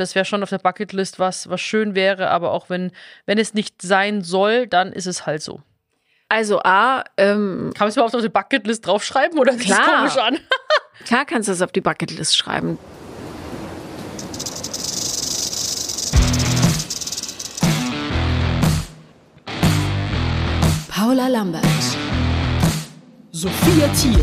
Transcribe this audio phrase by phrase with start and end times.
[0.00, 2.90] das wäre schon auf der Bucketlist was, was schön wäre, aber auch wenn,
[3.26, 5.60] wenn es nicht sein soll, dann ist es halt so.
[6.28, 9.98] Also A, ähm, Kann man es überhaupt auf die Bucketlist draufschreiben oder sieht Klar.
[9.98, 10.38] komisch an?
[11.04, 12.78] klar kannst du es auf die Bucketlist schreiben.
[20.88, 21.64] Paula Lambert.
[23.32, 24.20] Sophia Thiel.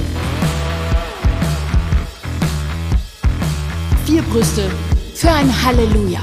[4.06, 4.72] Vier Brüste
[5.18, 6.22] für ein Halleluja.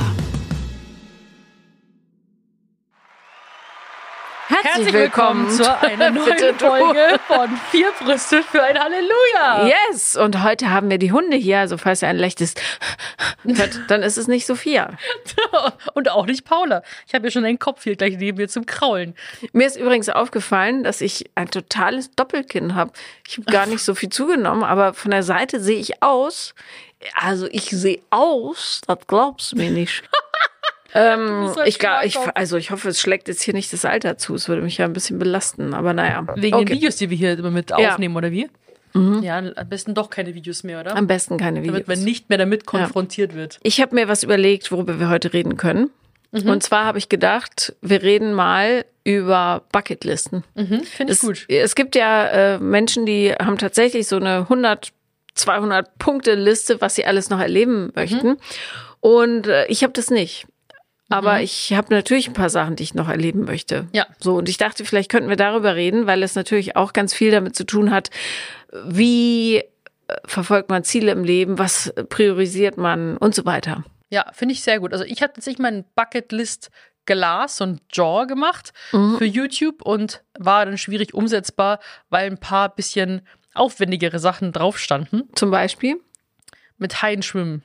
[4.47, 6.57] Herzlich willkommen zu einer neuen.
[6.57, 9.69] Folge von Vier Brüste für ein Halleluja.
[9.91, 12.55] Yes, und heute haben wir die Hunde hier, also falls ihr ein lechtes
[13.45, 14.97] hört, dann ist es nicht Sophia.
[15.95, 16.83] Und auch nicht Paula.
[17.07, 19.15] Ich habe ja schon einen Kopf hier gleich neben mir zum Kraulen.
[19.53, 22.93] Mir ist übrigens aufgefallen, dass ich ein totales Doppelkinn habe.
[23.27, 26.55] Ich habe gar nicht so viel zugenommen, aber von der Seite sehe ich aus.
[27.15, 30.03] Also ich sehe aus, das glaubst du mir nicht.
[30.95, 34.17] ähm, ein ich, gar- ich, also ich hoffe, es schlägt jetzt hier nicht das Alter
[34.17, 34.35] zu.
[34.35, 36.25] Es würde mich ja ein bisschen belasten, aber naja.
[36.37, 36.75] Wegen den Okay.
[36.75, 37.79] Videos, die wir hier immer mit Ja.
[37.79, 37.87] Mhm.
[37.87, 38.49] aufnehmen, oder wie?
[39.23, 40.95] Ja, am besten doch keine Videos mehr, oder?
[40.97, 41.73] Am besten keine Videos.
[41.85, 43.59] Damit man nicht mehr damit konfrontiert wird.
[43.65, 45.91] Ich habe mir was überlegt, worüber wir heute reden können.
[46.31, 46.49] Mhm.
[46.49, 50.45] Und zwar habe ich gedacht, wir reden mal über Bucketlisten.
[50.55, 51.45] Mhm, Finde ich Es, gut.
[51.49, 54.93] es gibt ja äh, Menschen, die haben tatsächlich so eine 100,
[55.35, 58.37] 200 Punkte Liste, was sie alles noch erleben möchten.
[59.01, 60.47] Und äh, ich habe das nicht.
[61.11, 63.87] Aber ich habe natürlich ein paar Sachen, die ich noch erleben möchte.
[63.93, 64.07] Ja.
[64.19, 67.31] So, und ich dachte, vielleicht könnten wir darüber reden, weil es natürlich auch ganz viel
[67.31, 68.11] damit zu tun hat,
[68.87, 69.65] wie äh,
[70.25, 73.85] verfolgt man Ziele im Leben, was priorisiert man und so weiter.
[74.11, 74.93] Ja, finde ich sehr gut.
[74.93, 76.71] Also ich habe tatsächlich meinen Bucketlist
[77.07, 79.19] Glas und Jaw gemacht Mhm.
[79.19, 83.21] für YouTube und war dann schwierig umsetzbar, weil ein paar bisschen
[83.55, 85.25] aufwendigere Sachen drauf standen.
[85.35, 85.97] Zum Beispiel.
[86.79, 87.63] Mit Haien schwimmen.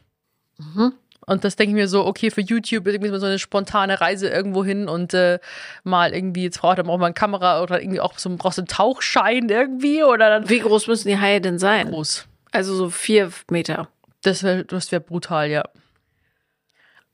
[0.57, 0.93] Mhm.
[1.25, 4.63] Und das denke ich mir so, okay, für YouTube irgendwie so eine spontane Reise irgendwo
[4.65, 5.39] hin und äh,
[5.83, 8.61] mal irgendwie, jetzt braucht man auch mal eine Kamera oder irgendwie auch so, brauchst du
[8.63, 11.89] einen Tauchschein irgendwie oder dann Wie groß müssen die Haie denn sein?
[11.91, 12.25] groß.
[12.51, 13.89] Also so vier Meter.
[14.23, 15.63] Das wäre das wär brutal, ja.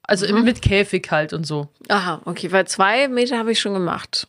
[0.03, 0.43] Also Mhm.
[0.43, 1.67] mit Käfig halt und so.
[1.89, 4.27] Aha, okay, weil zwei Meter habe ich schon gemacht.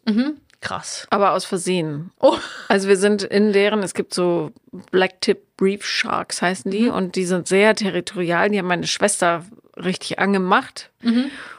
[0.61, 1.06] Krass.
[1.11, 2.11] Aber aus Versehen.
[2.19, 2.37] Oh.
[2.69, 4.53] Also wir sind in deren, es gibt so
[4.91, 8.50] Blacktip Reef Sharks heißen die und die sind sehr territorial.
[8.50, 9.45] Die haben meine Schwester
[9.77, 10.91] richtig angemacht.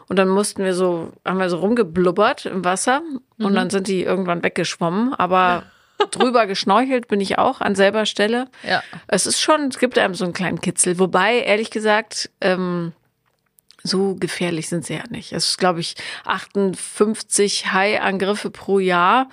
[0.07, 3.02] Und dann mussten wir so, haben wir so rumgeblubbert im Wasser
[3.40, 5.13] und dann sind die irgendwann weggeschwommen.
[5.13, 5.63] Aber
[6.12, 8.47] drüber geschnorchelt bin ich auch an selber Stelle.
[8.68, 8.84] Ja.
[9.07, 11.00] Es ist schon, es gibt einem so einen kleinen Kitzel.
[11.00, 12.94] Wobei, ehrlich gesagt, ähm,
[13.83, 15.31] so gefährlich sind sie ja nicht.
[15.33, 15.95] Es ist, glaube ich,
[16.25, 19.29] 58 Haiangriffe pro Jahr.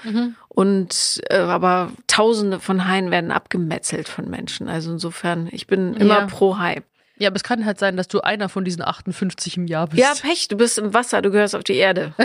[0.49, 4.69] Und äh, aber tausende von Haien werden abgemetzelt von Menschen.
[4.69, 6.27] Also insofern, ich bin immer Ja.
[6.27, 6.83] pro Hai.
[7.19, 10.01] Ja, aber es kann halt sein, dass du einer von diesen 58 im Jahr bist.
[10.01, 12.13] Ja, Pech, du bist im Wasser, du gehörst auf die Erde.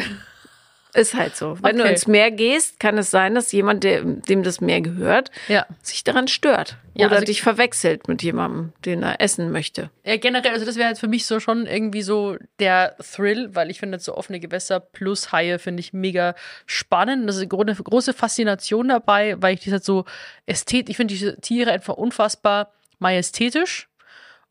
[0.96, 1.56] Ist halt so.
[1.62, 1.92] Wenn du Okay.
[1.92, 5.68] ins Meer gehst, kann es sein, dass jemand, der, dem das Meer gehört, Ja.
[5.84, 6.78] sich daran stört.
[6.96, 9.92] Ja, Oder also- dich verwechselt mit jemandem, den er essen möchte.
[10.04, 13.70] Ja, generell, also das wäre jetzt für mich so schon irgendwie so der Thrill, weil
[13.70, 16.34] ich finde so offene Gewässer plus Haie finde ich mega
[16.66, 17.28] spannend.
[17.30, 20.06] Das ist eine gro- große Faszination dabei, weil ich das halt so
[20.48, 23.88] ästhet, ich finde diese Tiere einfach unfassbar majestätisch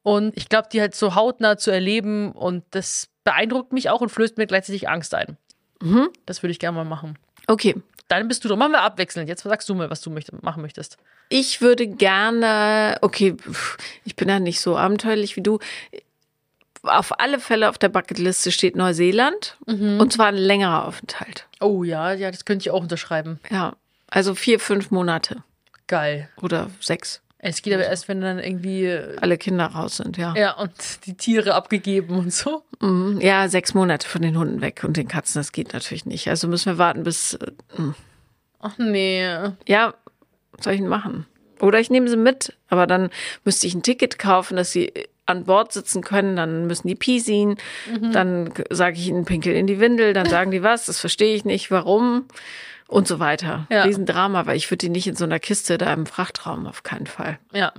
[0.02, 4.08] und ich glaube, die halt so hautnah zu erleben und das beeindruckt mich auch und
[4.10, 5.36] flößt mir gleichzeitig Angst ein.
[6.26, 7.18] Das würde ich gerne mal machen.
[7.46, 7.76] Okay.
[8.08, 8.58] Dann bist du dran.
[8.58, 9.28] Machen wir abwechselnd.
[9.28, 10.96] Jetzt sagst du mal, was du möcht machen möchtest.
[11.28, 13.36] Ich würde gerne, okay,
[14.04, 15.58] ich bin ja nicht so abenteuerlich wie du.
[16.82, 21.46] Auf alle Fälle auf der Bucketliste steht Neuseeland und zwar ein längerer Aufenthalt.
[21.60, 23.40] Oh ja, ja, das könnte ich auch unterschreiben.
[23.50, 23.74] Ja,
[24.08, 25.42] also vier, fünf Monate
[25.86, 26.30] Geil.
[26.40, 27.20] oder sechs.
[27.40, 30.34] Es geht aber erst, wenn dann irgendwie äh, Alle Kinder raus sind, ja.
[30.36, 30.72] Ja, und
[31.06, 32.64] die Tiere abgegeben und so.
[32.80, 33.20] Mhm.
[33.20, 36.28] Ja, sechs Monate von den Hunden weg und den Katzen, das geht natürlich nicht.
[36.28, 37.52] Also müssen wir warten bis, äh,
[38.60, 39.24] Ach nee.
[39.66, 39.94] ja,
[40.52, 41.26] was soll ich denn machen?
[41.60, 43.10] Oder ich nehme sie mit, aber dann
[43.44, 44.92] müsste ich ein Ticket kaufen, dass sie
[45.26, 47.56] an Bord sitzen können, dann müssen die piesien,
[48.12, 51.44] dann sage ich ihnen Pinkel in die Windel, dann sagen die was, das verstehe ich
[51.44, 52.24] nicht, warum
[52.88, 53.66] und so weiter.
[53.70, 53.84] Ja.
[53.84, 57.06] Riesendrama, weil ich würde die nicht in so einer Kiste da im Frachtraum, auf keinen
[57.06, 57.38] Fall.
[57.52, 57.72] Ja.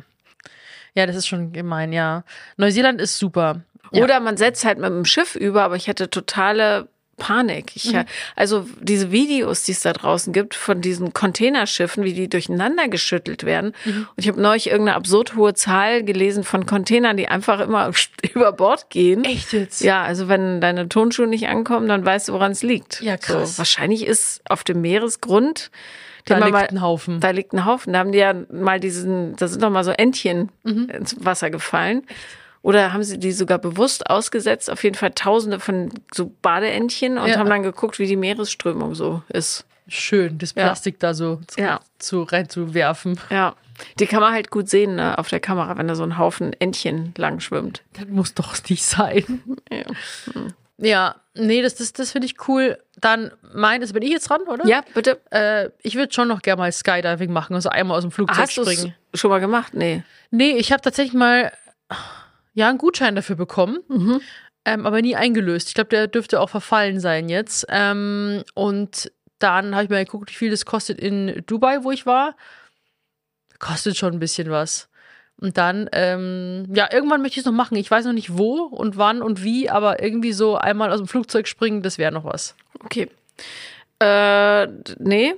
[0.94, 2.24] Ja, das ist schon gemein, ja.
[2.58, 3.62] Neuseeland ist super.
[3.92, 4.04] Ja.
[4.04, 6.88] Oder man setzt halt mit dem Schiff über, aber ich hätte totale
[7.20, 7.76] Panik.
[7.76, 7.94] Ich,
[8.36, 13.44] Also diese Videos, die es da draußen gibt von diesen Containerschiffen, wie die durcheinander geschüttelt
[13.44, 13.74] werden.
[13.86, 17.92] Und ich habe neulich irgendeine absurd hohe Zahl gelesen von Containern, die einfach immer
[18.34, 19.24] über Bord gehen.
[19.26, 19.82] Echt jetzt?
[19.82, 23.02] Ja, also wenn deine Tonschuhe nicht ankommen, dann weißt du, woran es liegt.
[23.02, 23.52] Ja, krass.
[23.54, 25.70] So, wahrscheinlich ist auf dem Meeresgrund
[26.26, 27.20] Da liegt mal- ein Haufen.
[27.20, 27.94] Da liegt ein Haufen.
[27.94, 30.90] Da haben die ja mal diesen, da sind doch mal so Entchen Mhm.
[30.90, 32.04] ins Wasser gefallen.
[32.62, 34.70] Oder haben sie die sogar bewusst ausgesetzt?
[34.70, 37.38] Auf jeden Fall tausende von so Badeentchen und Ja.
[37.38, 39.66] haben dann geguckt, wie die Meeresströmung so ist.
[39.88, 40.64] Schön, das Ja.
[40.66, 41.80] Plastik da so zu, Ja.
[42.00, 43.20] zu reinzuwerfen.
[43.30, 43.56] Ja.
[43.98, 46.52] Die kann man halt gut sehen ne, auf der Kamera, wenn da so ein Haufen
[46.60, 47.82] Entchen lang schwimmt.
[47.94, 49.42] Das muss doch nicht sein.
[49.72, 49.84] Ja,
[50.82, 52.78] Ja, nee, das, das, das finde ich cool.
[53.00, 54.66] Dann meines, bin ich jetzt dran, oder?
[54.66, 55.20] ja bitte.
[55.32, 58.58] Äh, ich würde schon noch gerne mal Skydiving machen, also einmal aus dem Flugzeug Hast
[58.58, 58.96] du es springen.
[59.14, 59.74] schon mal gemacht?
[59.74, 60.04] Nee.
[60.32, 61.52] Nee, ich habe tatsächlich mal
[62.54, 64.22] ja einen Gutschein dafür bekommen, Mhm.
[64.66, 65.68] ähm, aber nie eingelöst.
[65.70, 67.66] Ich glaube, der dürfte auch verfallen sein jetzt.
[67.70, 72.06] Ähm, und dann habe ich mal geguckt, wie viel das kostet in Dubai, wo ich
[72.06, 72.36] war.
[73.60, 74.90] Kostet schon ein bisschen was.
[75.38, 77.78] Und dann, ähm, ja, irgendwann möchte ich es noch machen.
[77.78, 81.08] Ich weiß noch nicht wo und wann und wie, aber irgendwie so einmal aus dem
[81.08, 82.56] Flugzeug springen, das wäre noch was.
[82.84, 83.10] Okay.
[84.00, 84.68] Äh,
[84.98, 85.36] nee.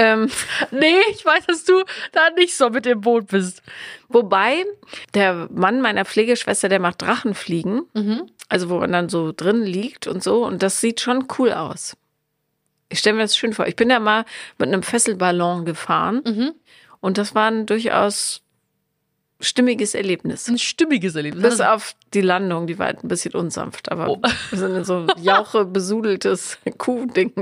[0.00, 0.30] Ähm,
[0.70, 3.62] Nee, ich weiß, dass du da nicht so mit im Boot bist.
[4.08, 4.64] wobei,
[5.14, 7.82] der Mann meiner Pflegeschwester, der macht Drachenfliegen.
[8.48, 10.44] Also, wo man dann so drin liegt und so.
[10.44, 11.96] Und das sieht schon cool aus.
[12.88, 13.66] Ich stelle mir das schön vor.
[13.66, 14.24] Ich bin ja mal
[14.58, 16.22] mit einem Fesselballon gefahren.
[16.26, 16.52] Mhm.
[17.00, 18.42] Und das war ein durchaus
[19.40, 20.48] stimmiges Erlebnis.
[20.48, 21.42] Ein stimmiges Erlebnis.
[21.42, 24.18] Bis auf die Landung, die war halt ein bisschen unsanft, aber Oh.
[24.50, 27.32] wir sind in so ein jauche besudeltes Kuhding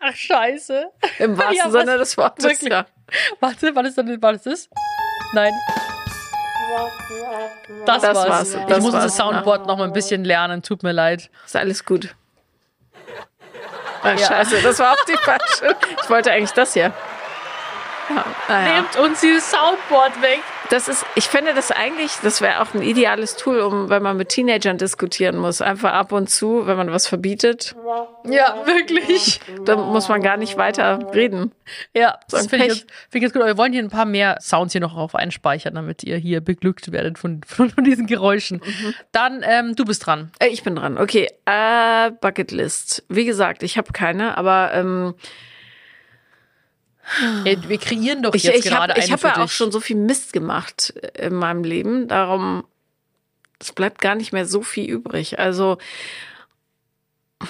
[0.00, 0.84] Ach, scheiße.
[1.18, 1.70] im wahrsten Ja?
[1.70, 2.44] Sinne des Wortes.
[2.44, 2.70] Wirklich?
[2.72, 2.86] Ja.
[3.40, 4.68] Warte, was ist denn, was ist das?
[5.34, 5.52] Nein.
[7.84, 8.28] Das, Das war's.
[8.28, 11.30] war's, Ich das muss war's, das Soundboard noch mal ein bisschen lernen, tut mir leid.
[11.44, 12.14] Ist alles gut.
[14.04, 15.76] Ach, Scheiße, das war auch die falsche.
[16.02, 16.92] Ich wollte eigentlich das hier.
[18.10, 18.74] Ja, naja.
[18.80, 20.40] Nehmt uns dieses Soundboard weg.
[20.72, 24.16] Das ist, ich finde das eigentlich, das wäre auch ein ideales Tool, um, wenn man
[24.16, 25.60] mit Teenagern diskutieren muss.
[25.60, 27.76] Einfach ab und zu, wenn man was verbietet,
[28.24, 29.38] Ja, wirklich.
[29.66, 31.52] dann muss man gar nicht weiter reden.
[31.94, 33.42] Ja, das ein finde ich, jetzt- find ich jetzt gut.
[33.42, 36.40] Aber wir wollen hier ein paar mehr Sounds hier noch auf einspeichern, damit ihr hier
[36.40, 38.62] beglückt werdet von, von, von diesen Geräuschen.
[39.12, 40.32] Dann, ähm, du bist dran.
[40.38, 40.96] Äh, Ich bin dran.
[40.96, 43.04] Okay, äh, Bucketlist.
[43.10, 45.26] Wie gesagt, ich habe keine, aber ähm, Äh,
[47.44, 49.72] Wir kreieren doch ich, jetzt ich gerade habe eine ich hab für ja auch schon
[49.72, 52.08] so viel Mist gemacht äh, in meinem Leben.
[52.08, 52.64] Darum,
[53.58, 55.38] es bleibt gar nicht mehr so viel übrig.
[55.38, 55.78] Also,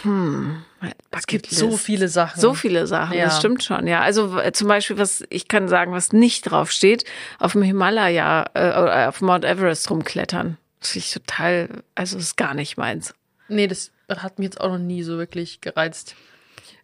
[0.02, 0.64] hm,
[1.10, 2.40] es gibt so viele Sachen.
[2.40, 3.26] So viele Sachen, Ja.
[3.26, 4.00] das stimmt schon, ja.
[4.00, 7.04] Also zum Beispiel, was ich kann sagen, was nicht drauf steht,
[7.38, 10.56] auf dem Himalaya äh, oder auf Mount Everest rumklettern.
[10.80, 13.14] Das finde ich total, also ist gar nicht meins.
[13.48, 16.16] Nee, das hat mich jetzt auch noch nie so wirklich gereizt.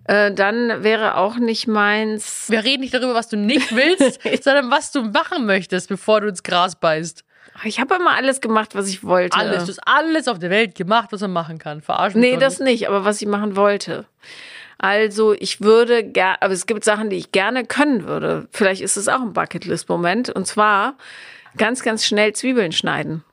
[0.09, 2.47] Äh, dann wäre auch nicht meins.
[2.49, 6.29] Wir reden nicht darüber, was du nicht willst, sondern was du machen möchtest, bevor du
[6.29, 7.25] ins Gras beißt.
[7.65, 9.37] Ich habe immer alles gemacht, was ich wollte.
[9.37, 11.83] Alles, du hast alles auf der Welt gemacht, was man machen kann.
[11.83, 12.81] Verarschen Nee, das nicht.
[12.81, 14.07] nicht, aber was ich machen wollte.
[14.79, 18.49] Also, ich würde gerne, aber es gibt Sachen, die ich gerne können würde.
[18.53, 20.31] Vielleicht ist es auch ein Bucketlist-Moment.
[20.31, 20.95] Und zwar
[21.57, 23.25] ganz, ganz schnell Zwiebeln schneiden.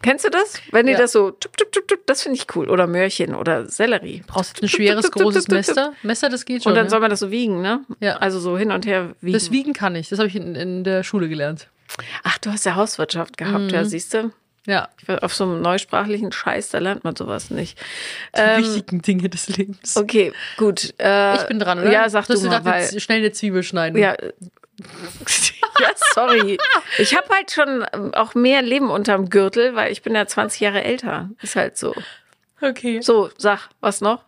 [0.00, 0.54] Kennst du das?
[0.70, 0.98] Wenn die Ja.
[0.98, 2.70] das so, tup, tup, tup, tup, das finde ich cool.
[2.70, 4.22] Oder Möhrchen oder Sellerie.
[4.26, 5.92] Brauchst du ein schweres, großes Messer?
[6.02, 6.70] Messer, das geht schon.
[6.72, 6.90] Und dann ne?
[6.90, 7.84] soll man das so wiegen, ne?
[8.00, 8.16] Ja.
[8.18, 9.32] Also so hin und her wiegen.
[9.34, 10.08] Das Wiegen kann ich.
[10.08, 11.68] Das habe ich in, in der Schule gelernt.
[12.22, 13.68] Ach, du hast ja Hauswirtschaft gehabt, Mhm.
[13.70, 14.30] ja, siehst du?
[14.66, 14.88] Ja,
[15.22, 17.78] Auf so einem neusprachlichen Scheiß, da lernt man sowas nicht.
[18.36, 19.96] die Ähm, wichtigen Dinge des Lebens.
[19.96, 20.92] Okay, gut.
[21.00, 21.90] Äh, ich bin dran, oder?
[21.90, 23.98] Ja, sag du, hast mal, weil, schnell eine Zwiebel schneiden.
[23.98, 24.14] Ja.
[25.80, 26.58] ja, sorry.
[26.98, 30.60] Ich habe halt schon ähm, auch mehr Leben unterm Gürtel, weil ich bin ja 20
[30.60, 31.30] Jahre älter.
[31.42, 31.94] Ist halt so.
[32.60, 33.00] Okay.
[33.02, 34.24] So, sag, was noch?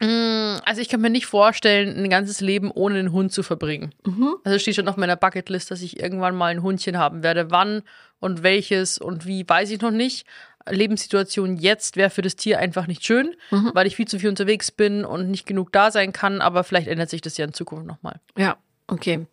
[0.00, 3.94] Mm, Also ich kann mir nicht vorstellen, ein ganzes Leben ohne einen Hund zu verbringen.
[4.04, 4.36] Mhm.
[4.44, 7.50] Also steht schon auf meiner Bucketlist, dass ich irgendwann mal ein Hundchen haben werde.
[7.50, 7.82] Wann
[8.18, 10.26] und welches und wie, weiß ich noch nicht.
[10.68, 13.70] Lebenssituation jetzt wäre für das Tier einfach nicht schön, Mhm.
[13.74, 16.40] weil ich viel zu viel unterwegs bin und nicht genug da sein kann.
[16.40, 18.20] Aber vielleicht ändert sich das ja in Zukunft nochmal.
[18.36, 18.56] Ja,
[18.92, 19.26] okay.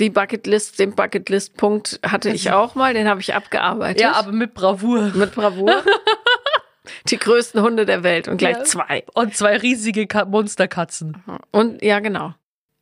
[0.00, 4.00] Die Bucketlist, den Bucketlist-Punkt hatte ich auch mal, den habe ich abgearbeitet.
[4.00, 5.12] Ja, aber mit Bravour.
[5.14, 5.82] mit Bravour.
[7.08, 8.64] Die größten Hunde der Welt und gleich Ja.
[8.64, 9.04] zwei.
[9.14, 11.22] Und zwei riesige Ka Monsterkatzen.
[11.50, 12.34] Und ja, genau.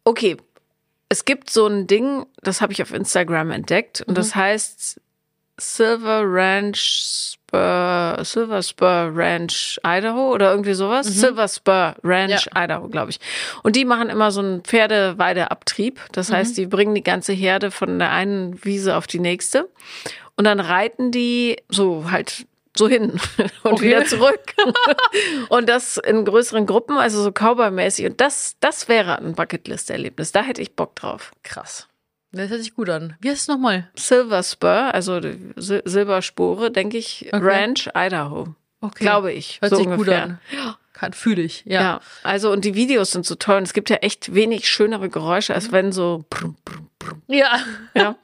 [0.05, 0.37] Okay.
[1.09, 5.01] Es gibt so ein Ding, das habe ich auf Instagram entdeckt und das heißt
[5.59, 11.07] Silver Ranch Spur, Silver Spur Ranch Idaho oder irgendwie sowas.
[11.07, 13.21] Silver Spur Ranch Idaho, glaube ich.
[13.63, 16.01] Und die machen immer so einen Pferdeweideabtrieb.
[16.13, 19.69] Das heißt, die bringen die ganze Herde von der einen Wiese auf die nächste
[20.37, 23.21] und dann reiten die so halt so hin
[23.65, 23.83] und Okay.
[23.89, 24.55] wieder zurück.
[25.51, 28.07] und das in größeren Gruppen, also so Cowboy-mäßig.
[28.07, 30.33] Und das, das wäre ein Bucketlist-Erlebnis.
[30.33, 31.33] Da hätte ich Bock drauf.
[31.43, 31.87] Krass.
[32.33, 33.15] Das hört sich gut an.
[33.21, 33.89] Wie heißt es nochmal?
[33.95, 35.21] Silver Spur, also
[35.61, 37.45] Sil Silberspore, denke ich, Okay.
[37.45, 38.55] Ranch, Idaho.
[38.81, 39.05] Okay.
[39.05, 39.61] Glaube ich.
[39.61, 40.39] Hört so sich ungefähr.
[40.55, 40.75] gut an.
[40.95, 41.65] Kann, fühle ich.
[41.67, 41.81] Ja.
[41.83, 42.01] Ja.
[42.23, 43.57] also und die Videos sind so toll.
[43.59, 46.25] Und es gibt ja echt wenig schönere Geräusche, als wenn so.
[46.31, 47.59] brumm, brumm, brumm, Ja.
[47.95, 48.17] Ja.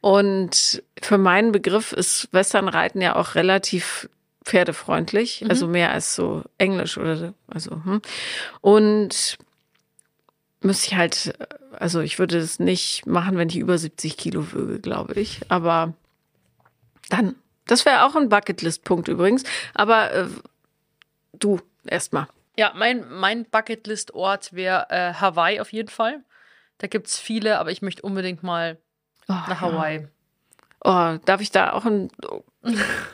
[0.00, 4.08] Und für meinen Begriff ist Westernreiten ja auch relativ
[4.44, 5.50] pferdefreundlich, Mhm.
[5.50, 7.34] also mehr als so Englisch oder so.
[7.48, 8.02] Also, hm.
[8.60, 9.38] Und
[10.60, 11.34] müsste ich halt,
[11.78, 15.40] also ich würde es nicht machen, wenn ich über 70 Kilo wöge, glaube ich.
[15.48, 15.94] Aber
[17.08, 19.44] dann, das wäre auch ein Bucketlist-Punkt übrigens.
[19.74, 20.26] Aber äh,
[21.32, 22.26] du erstmal.
[22.56, 26.22] Ja, mein, mein Bucketlist-Ort wäre äh, Hawaii auf jeden Fall.
[26.78, 28.78] Da gibt's viele, aber ich möchte unbedingt mal
[29.28, 30.08] nach Hawaii.
[30.86, 32.10] Oh, darf ich da auch einen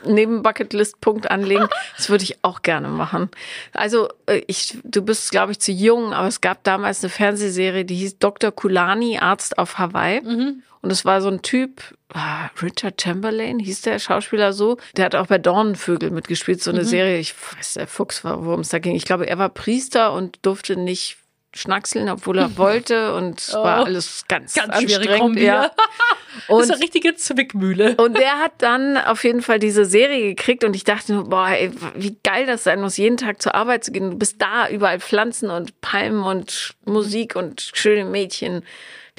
[0.05, 1.67] Neben-Bucketlist-Punkt anlegen?
[1.95, 3.29] Das würde ich auch gerne machen.
[3.71, 7.85] Also, äh, ich, du bist, glaube ich, zu jung, aber es gab damals eine Fernsehserie,
[7.85, 8.51] die hieß Dr.
[8.51, 10.21] Kulani, Arzt auf Hawaii.
[10.81, 14.77] Und es war so ein Typ, ah, Richard Chamberlain, hieß der Schauspieler so.
[14.97, 17.19] Der hat auch bei Dornenvögel mitgespielt, so eine Serie.
[17.19, 18.95] Ich weiß, der Fuchs war, worum es da ging.
[18.95, 21.17] Ich glaube, er war Priester und durfte nicht
[21.53, 23.13] schnackseln, obwohl er wollte.
[23.15, 23.85] Und es war Oh.
[23.85, 25.39] alles ganz, Ganz anstrengend.
[25.39, 25.71] Ja.
[26.47, 27.95] das Und ist eine richtige Zwickmühle.
[27.97, 31.49] und der hat dann auf jeden Fall diese Serie gekriegt und ich dachte nur, boah,
[31.49, 34.11] ey, wie geil das sein muss, jeden Tag zur Arbeit zu gehen.
[34.11, 38.63] Du bist da, überall Pflanzen und Palmen und Musik und schöne Mädchen,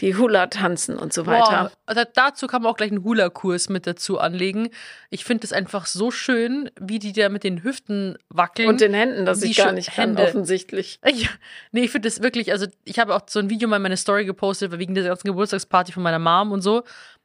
[0.01, 1.71] die Hula tanzen und so weiter.
[1.87, 4.71] Boah, da, dazu kann man auch gleich einen Hula-Kurs mit dazu anlegen.
[5.11, 8.69] Ich finde es einfach so schön, wie die da mit den Hüften wackeln.
[8.69, 10.23] Und den Händen, das Wie ich gar nicht kann, Hände.
[10.23, 10.99] offensichtlich.
[11.15, 11.29] Ja,
[11.73, 13.99] nee, ich finde das wirklich, also ich habe auch so ein Video mal in meine
[13.99, 16.85] Story gepostet, wegen der ganzen Geburtstagsparty von meiner Mom und so.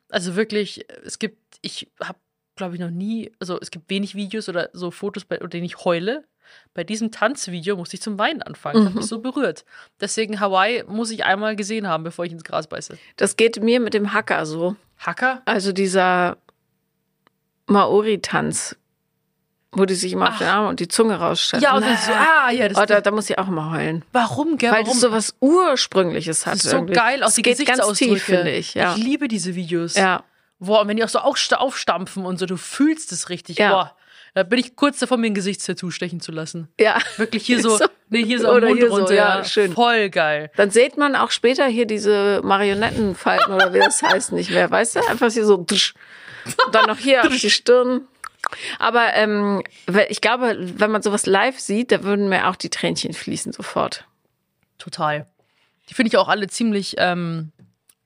[0.09, 2.19] Also wirklich, es gibt, ich habe,
[2.57, 5.85] glaube ich, noch nie, also es gibt wenig Videos oder so Fotos, bei denen ich
[5.85, 6.25] heule.
[6.73, 8.75] Bei diesem Tanzvideo musste ich zum Weinen anfangen.
[8.77, 8.97] Das hat Mhm.
[8.99, 9.65] mich so berührt.
[10.01, 12.97] Deswegen Hawaii muss ich einmal gesehen haben, bevor ich ins Gras beiße.
[13.15, 14.75] Das geht mir mit dem Hacker so.
[14.99, 15.41] Hacker?
[15.45, 16.37] Also dieser
[17.67, 18.75] Maori-Tanz,
[19.73, 20.39] wo die sich immer auf Ach.
[20.39, 21.63] den Arm und die Zunge rausstrecken.
[21.63, 24.03] Ja, und dann so, ah, ja, das, oh, da, da muss ich auch immer heulen.
[24.13, 24.71] warum, gell?
[24.71, 24.93] Weil warum?
[24.93, 26.55] das so was Ursprüngliches hat.
[26.55, 26.93] Das ist so irgendwie.
[26.93, 28.13] geil, auch Es die Gesichtsausdrücke.
[28.15, 28.73] tief, finde ich.
[28.73, 28.95] Ja.
[28.95, 29.95] Ich liebe diese Videos.
[29.95, 30.23] ja.
[30.59, 33.59] Boah, und wenn die auch so aufsta- aufstampfen und so, du fühlst es richtig.
[33.59, 33.69] Ja.
[33.69, 33.95] Boah,
[34.33, 36.67] da bin ich kurz davor, mir ein Gesichtstattoo stechen zu lassen.
[36.79, 36.99] Ja.
[37.17, 37.85] Wirklich hier so, So.
[38.09, 39.13] nee, hier so am Oder Mund hier so, runter.
[39.15, 39.73] ja, schön.
[39.73, 40.51] Voll geil.
[40.55, 44.95] Dann sieht man auch später hier diese Marionettenfalten oder wie das heißt nicht mehr, weißt
[44.97, 44.99] du?
[45.07, 45.91] Einfach hier so und
[46.71, 48.01] dann noch hier auf die Stirn.
[48.79, 49.61] Aber ähm,
[50.09, 54.05] ich glaube, wenn man sowas live sieht, da würden mir auch die Tränchen fließen sofort.
[54.77, 55.27] Total.
[55.89, 57.51] Die finde ich auch alle ziemlich, ähm,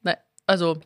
[0.02, 0.80] ne, also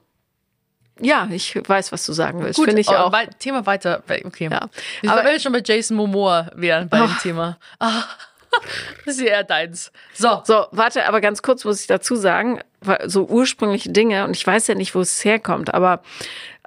[1.01, 2.57] Ja, ich weiß, was du sagen willst.
[2.57, 2.67] gut.
[2.67, 3.11] Finde ich aber auch.
[3.11, 4.01] wei- Thema weiter.
[4.23, 4.49] Okay.
[4.51, 4.69] Ja.
[5.01, 7.21] Wir Aber- jetzt schon bei Jason Momoa wären bei dem Ach.
[7.21, 7.57] Thema.
[7.79, 8.03] Ah,
[9.05, 9.91] das ist ja eher deins.
[10.13, 10.41] So.
[10.45, 14.47] So, warte, aber ganz kurz muss ich dazu sagen, weil so ursprüngliche Dinge, und ich
[14.47, 16.01] weiß ja nicht, wo es herkommt, aber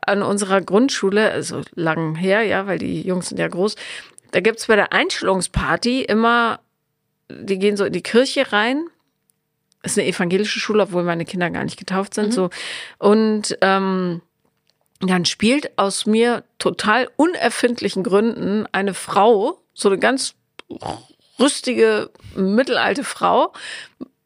[0.06, 3.74] an unserer Grundschule, also lang her, ja, weil die Jungs sind ja groß,
[4.32, 6.60] da gibt's bei der Einstellungsparty immer,
[7.30, 8.84] die gehen so in die Kirche rein.
[9.92, 12.32] Ist eine evangelische Schule, obwohl meine Kinder gar nicht getauft sind.
[12.34, 12.50] So.
[12.98, 14.20] Und ähm,
[15.00, 20.34] dann spielt aus mir total unerfindlichen Gründen eine Frau, so eine ganz
[21.38, 23.52] rüstige, mittelalte Frau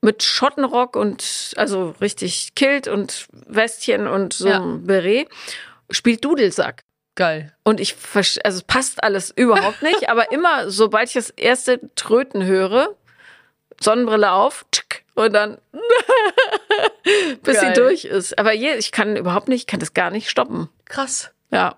[0.00, 4.60] mit Schottenrock und also richtig Kilt und Westchen und so Ja.
[4.60, 5.28] ein Beret,
[5.90, 6.82] spielt Dudelsack.
[7.14, 7.52] Geil.
[7.62, 12.42] Und ich, also es passt alles überhaupt nicht, aber immer, sobald ich das erste Tröten
[12.44, 12.96] höre,
[13.78, 15.58] Sonnenbrille auf, tschk, und dann,
[17.42, 17.74] bis Geil.
[17.74, 18.38] sie durch ist.
[18.38, 20.68] Aber je, ich kann überhaupt nicht, ich kann das gar nicht stoppen.
[20.86, 21.30] Krass.
[21.50, 21.76] Ja.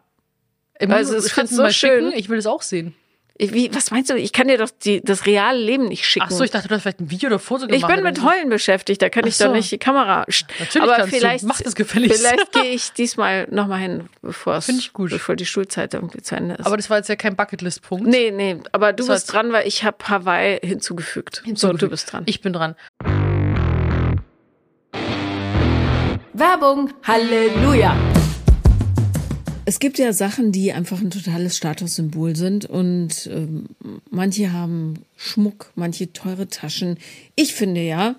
[0.79, 1.73] Ich Also, es ist so schön.
[1.73, 2.12] schicken?
[2.19, 2.95] Ich will das auch sehen.
[3.37, 4.14] Ich, wie, was meinst du?
[4.14, 6.26] Ich kann dir doch die, das reale Leben nicht schicken.
[6.29, 7.81] Ach so, ich dachte, du hast vielleicht ein Video oder Foto gemacht.
[7.81, 8.23] Ich bin mit.
[8.23, 9.45] Heulen beschäftigt, da kann ich Ach so.
[9.47, 10.21] doch nicht die Kamera.
[10.21, 11.17] Natürlich aber kannst du.
[11.17, 12.21] vielleicht, Mach das gefälligst.
[12.21, 16.55] Vielleicht gehe ich diesmal nochmal hin, bevor es, ich bevor die Schulzeit irgendwie zu Ende
[16.55, 16.67] ist.
[16.67, 18.07] Aber das war jetzt ja kein Bucketlist-Punkt.
[18.07, 21.43] nee, nee, aber du Das bist dran, weil ich habe Hawaii hinzugefügt.
[21.55, 22.23] So, du bist dran.
[22.26, 22.76] Ich bin dran.
[26.35, 26.91] Werbung.
[27.05, 27.97] Halleluja.
[29.64, 33.67] Es gibt ja Sachen, die einfach ein totales Statussymbol sind und ähm,
[34.11, 36.99] manche haben Schmuck, manche teure Taschen.
[37.37, 38.17] Ich finde ja,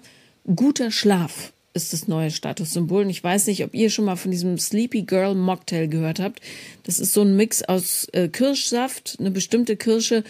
[0.56, 3.04] guter Schlaf ist das neue Statussymbol.
[3.04, 6.40] Und ich weiß nicht, ob ihr schon mal von diesem Sleepy Girl Mocktail gehört habt.
[6.84, 10.24] Das ist so ein Mix aus äh, Kirschsaft, eine bestimmte Kirsche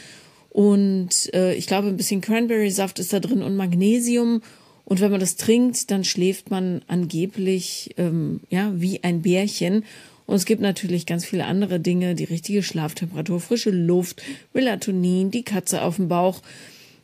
[0.55, 4.41] und äh, ich glaube, ein bisschen Cranberry-Saft ist da drin und Magnesium.
[4.85, 9.83] Und wenn man das trinkt, dann schläft man angeblich ähm, ja wie ein Bärchen.
[10.27, 14.23] Und es gibt natürlich ganz viele andere Dinge, die richtige Schlaftemperatur, frische Luft,
[14.53, 16.41] Melatonin, die Katze auf dem Bauch.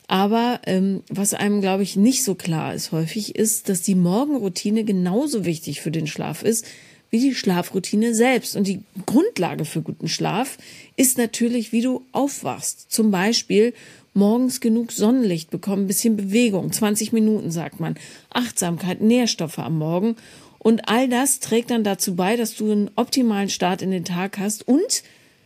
[0.08, 4.84] Aber ähm, was einem, glaube ich, nicht so klar ist häufig, ist, dass die Morgenroutine
[4.84, 6.66] genauso wichtig für den Schlaf ist
[7.12, 8.56] wie die Schlafroutine selbst.
[8.56, 10.58] Und die Grundlage für guten Schlaf
[10.96, 12.92] ist natürlich, wie du aufwachst.
[12.92, 13.74] Zum Beispiel
[14.14, 17.96] morgens genug Sonnenlicht bekommen, bisschen Bewegung, 20 Minuten sagt man,
[18.30, 20.16] Achtsamkeit, Nährstoffe am Morgen.
[20.60, 24.38] Und all das trägt dann dazu bei, dass du einen optimalen Start in den Tag
[24.38, 25.04] hast und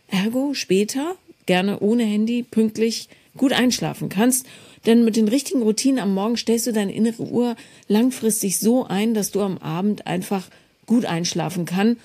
[0.08, 4.46] ergo später, gerne ohne Handy, pünktlich gut einschlafen kannst.
[4.84, 7.56] Denn mit den richtigen Routinen am Morgen stellst du deine innere Uhr
[7.88, 10.48] langfristig so ein, dass du am Abend einfach
[10.86, 11.96] gut einschlafen kann.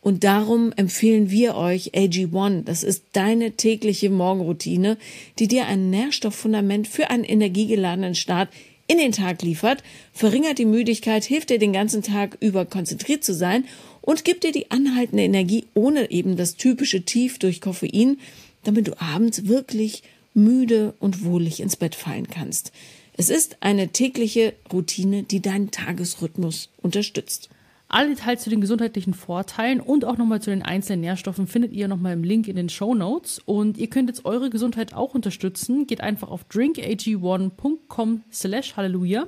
[0.00, 2.64] Und darum empfehlen wir euch AG1.
[2.64, 4.96] Das ist deine tägliche Morgenroutine,
[5.38, 8.48] die dir ein Nährstofffundament für einen energiegeladenen Start
[8.86, 13.34] in den Tag liefert, verringert die Müdigkeit, hilft dir den ganzen Tag über konzentriert zu
[13.34, 13.64] sein
[14.00, 18.18] und gibt dir die anhaltende Energie ohne eben das typische Tief durch Koffein,
[18.64, 20.02] damit du abends wirklich
[20.34, 22.72] müde und wohlig ins Bett fallen kannst.
[23.16, 27.48] Es ist eine tägliche Routine, die deinen Tagesrhythmus unterstützt.
[27.92, 31.88] Alle Details zu den gesundheitlichen Vorteilen und auch nochmal zu den einzelnen Nährstoffen findet ihr
[31.88, 33.40] nochmal im Link in den Show Notes.
[33.44, 35.88] Und ihr könnt jetzt eure Gesundheit auch unterstützen.
[35.88, 39.26] Geht einfach auf drinkag1.com slash halleluja.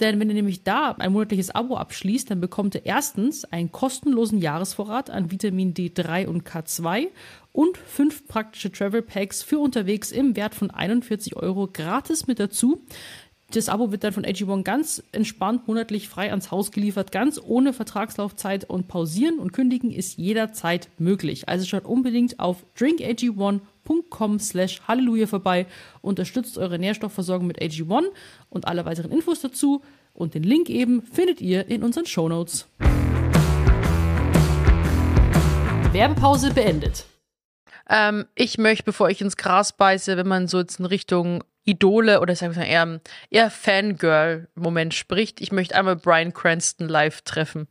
[0.00, 4.38] Denn wenn ihr nämlich da ein monatliches Abo abschließt, dann bekommt ihr erstens einen kostenlosen
[4.38, 7.06] Jahresvorrat an Vitamin D3 und K2
[7.52, 12.82] und fünf praktische Travel Packs für unterwegs im Wert von 41 Euro gratis mit dazu.
[13.50, 17.72] Das Abo wird dann von AG1 ganz entspannt monatlich frei ans Haus geliefert, ganz ohne
[17.72, 21.48] Vertragslaufzeit und pausieren und kündigen ist jederzeit möglich.
[21.48, 25.66] Also schaut unbedingt auf drinkag1.com slash Halleluja vorbei,
[26.00, 28.06] unterstützt eure Nährstoffversorgung mit AG1
[28.48, 29.82] und alle weiteren Infos dazu
[30.14, 32.66] und den Link eben findet ihr in unseren Shownotes.
[35.92, 37.04] Werbepause beendet.
[37.88, 42.20] Ähm, ich möchte, bevor ich ins Gras beiße, wenn man so jetzt in Richtung Idole
[42.20, 47.66] oder sagen wir mal eher, eher Fangirl-Moment spricht, ich möchte einmal Brian Cranston live treffen.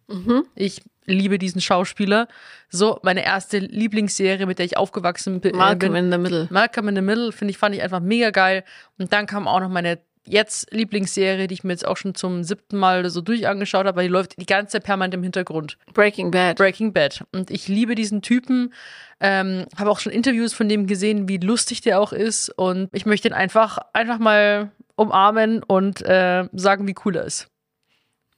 [0.56, 2.28] Ich liebe diesen Schauspieler.
[2.70, 5.56] So, meine erste Lieblingsserie, mit der ich aufgewachsen bin.
[5.56, 6.48] Malcolm in the Middle.
[6.50, 8.64] Malcolm in the Middle, finde ich, fand ich einfach mega geil.
[8.98, 12.44] Und dann kam auch noch meine jetzt Lieblingsserie, die ich mir jetzt auch schon zum
[12.44, 15.78] siebten Mal so durch angeschaut habe, weil die läuft die ganze Zeit permanent im Hintergrund.
[15.94, 16.58] Breaking Bad.
[16.58, 17.26] Breaking Bad.
[17.32, 18.74] Und ich liebe diesen Typen.
[19.20, 22.50] Ähm, habe auch schon Interviews von dem gesehen, wie lustig der auch ist.
[22.50, 27.48] Und ich möchte ihn einfach, einfach mal umarmen und äh, sagen, wie cool er ist.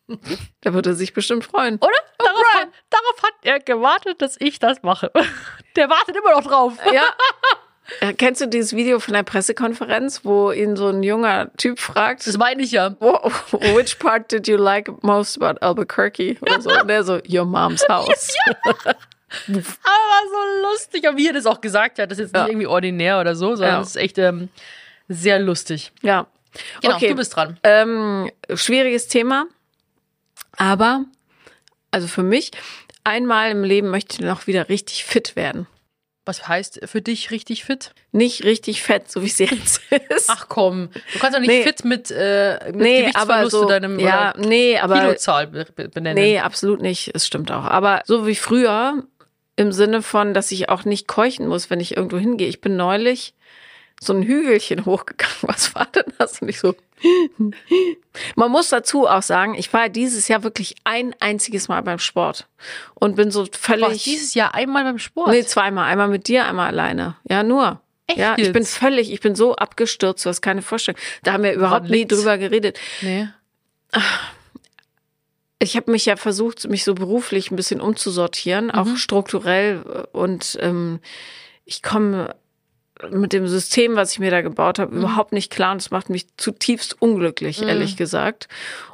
[0.61, 1.77] da würde er sich bestimmt freuen.
[1.77, 1.91] Oder?
[2.17, 5.11] Darauf, hat, darauf hat er gewartet, dass ich das mache.
[5.75, 6.77] Der wartet immer noch drauf.
[6.91, 7.03] Ja.
[7.99, 12.25] Äh, Kennst du dieses Video von der Pressekonferenz, wo ihn so ein junger Typ fragt,
[12.25, 12.95] Das meine ich ja.
[12.99, 13.19] "Wo-
[13.75, 16.37] which part did you like most about Albuquerque?
[16.41, 16.69] Oder so.
[16.71, 18.33] Und der so, your mom's house.
[19.47, 21.07] Aber war so lustig.
[21.07, 22.43] Und wie er das auch gesagt hat, das ist jetzt Ja.
[22.43, 23.81] nicht irgendwie ordinär oder so, sondern Ja.
[23.81, 24.49] es ist echt ähm,
[25.07, 25.91] sehr lustig.
[26.01, 26.27] Ja.
[26.81, 27.09] Genau, okay.
[27.09, 27.57] du bist dran.
[27.63, 29.45] Ähm, schwieriges Thema.
[30.57, 31.03] Aber,
[31.91, 32.51] also für mich,
[33.03, 35.67] einmal im Leben möchte ich noch wieder richtig fit werden.
[36.25, 37.93] Was heißt für dich richtig fit?
[38.11, 40.27] Nicht richtig fett, so wie es jetzt ist.
[40.29, 41.61] Ach komm, du kannst doch nicht Nee.
[41.63, 45.87] fit mit, äh, mit nee, Gewichtsverlust so, in deinem ja, nee, aber Kilozahl be be
[45.87, 46.21] benennen.
[46.23, 47.11] Nee, absolut nicht.
[47.13, 47.65] Es stimmt auch.
[47.65, 49.03] Aber so wie früher,
[49.55, 52.47] im Sinne von, dass ich auch nicht keuchen muss, wenn ich irgendwo hingehe.
[52.47, 53.34] Ich bin neulich
[54.05, 55.35] so ein Hügelchen hochgegangen.
[55.41, 56.41] Was war denn das?
[56.41, 56.75] Und ich so.
[58.35, 62.47] Man muss dazu auch sagen, ich war dieses Jahr wirklich ein einziges Mal beim Sport
[62.93, 64.03] und bin so Du warst völlig.
[64.03, 65.29] dieses Jahr einmal beim Sport.
[65.29, 65.85] Nee, zweimal.
[65.85, 67.15] Einmal mit dir, einmal alleine.
[67.29, 67.81] Ja, nur.
[68.07, 70.99] Echt ja, ich bin völlig, ich bin so abgestürzt, du hast keine Vorstellung.
[71.23, 72.79] Da haben wir überhaupt nie drüber geredet.
[73.01, 73.27] nee.
[75.57, 80.05] ich habe mich ja versucht, mich so beruflich ein bisschen umzusortieren, auch strukturell.
[80.11, 80.99] Und ähm,
[81.65, 82.35] ich komme
[83.09, 85.71] mit dem System, was ich mir da gebaut habe, überhaupt nicht klar.
[85.73, 88.47] Und es macht mich zutiefst unglücklich, ehrlich gesagt.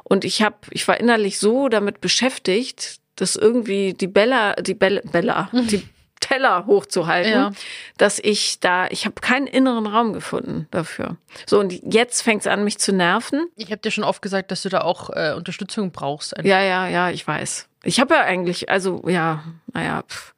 [0.04, 5.00] Und ich habe, ich war innerlich so damit beschäftigt, dass irgendwie die Bella, die Bella,
[5.12, 5.86] Bella, die
[6.20, 7.52] Teller hochzuhalten, Ja.
[7.98, 11.16] dass ich da, ich habe keinen inneren Raum gefunden dafür.
[11.46, 13.46] So, und jetzt fängt es an, mich zu nerven.
[13.56, 16.34] Ich habe dir schon oft gesagt, dass du da auch äh, Unterstützung brauchst.
[16.42, 17.68] Ja, ja, ja, ich weiß.
[17.84, 20.34] Ich habe ja eigentlich, also ja, naja, pff.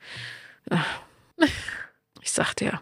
[2.25, 2.81] Ich sagte ja,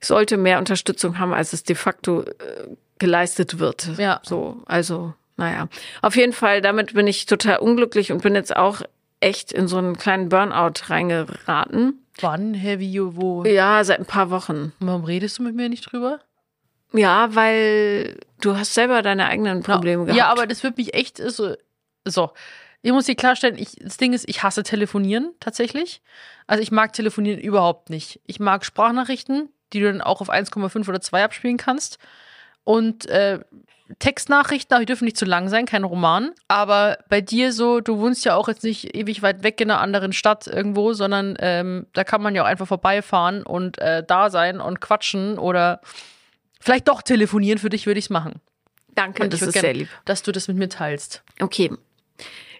[0.00, 2.68] ich sollte mehr Unterstützung haben, als es de facto äh,
[2.98, 3.90] geleistet wird.
[3.98, 4.20] Ja.
[4.22, 5.68] So, also, naja.
[6.02, 8.82] Auf jeden Fall, damit bin ich total unglücklich und bin jetzt auch
[9.18, 12.06] echt in so einen kleinen Burnout reingeraten.
[12.20, 13.44] Wann, hä, wie, wo?
[13.44, 14.72] Ja, seit ein paar Wochen.
[14.78, 16.20] Warum redest du mit mir nicht drüber?
[16.92, 20.16] Ja, weil du hast selber deine eigenen Probleme gehabt.
[20.16, 21.56] Ja, aber das wird mich echt äh, so.
[22.04, 22.30] So.
[22.86, 26.02] Ich muss dir klarstellen, ich, das Ding ist, ich hasse telefonieren tatsächlich.
[26.46, 28.20] Also ich mag telefonieren überhaupt nicht.
[28.26, 31.98] Ich mag Sprachnachrichten, die du dann auch auf 1,5 oder 2 abspielen kannst.
[32.62, 33.40] Und äh,
[33.98, 36.30] Textnachrichten, die dürfen nicht zu lang sein, kein Roman.
[36.46, 39.80] Aber bei dir so, du wohnst ja auch jetzt nicht ewig weit weg in einer
[39.80, 44.30] anderen Stadt irgendwo, sondern ähm, da kann man ja auch einfach vorbeifahren und äh, da
[44.30, 45.80] sein und quatschen oder
[46.60, 47.58] vielleicht doch telefonieren.
[47.58, 48.40] Für dich würde ich es machen.
[48.94, 49.88] Danke, Und das ist gern, sehr lieb.
[50.04, 51.24] dass du das mit mir teilst.
[51.40, 51.72] Okay.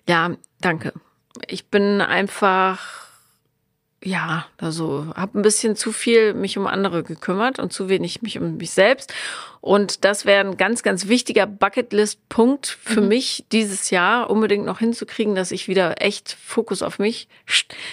[0.08, 0.92] Ja, danke.
[1.46, 3.06] ich bin einfach,
[4.02, 8.38] ja, also habe ein bisschen zu viel mich um andere gekümmert und zu wenig mich
[8.38, 9.12] um mich selbst.
[9.60, 15.34] Und das wäre ein ganz, ganz wichtiger Bucketlist-Punkt für mich dieses Jahr, unbedingt noch hinzukriegen,
[15.34, 17.26] dass ich wieder echt Fokus auf mich.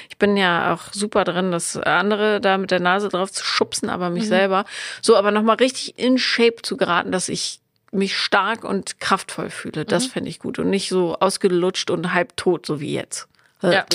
[0.09, 3.89] Ich bin ja auch super drin, das andere da mit der Nase drauf zu schubsen,
[3.89, 4.65] aber mich selber.
[5.01, 7.62] So, aber nochmal richtig in Shape zu geraten, dass ich
[7.93, 9.85] mich stark und kraftvoll fühle.
[9.85, 13.27] Das fände ich gut und nicht so ausgelutscht und halb tot, so wie jetzt.
[13.61, 13.85] Ja.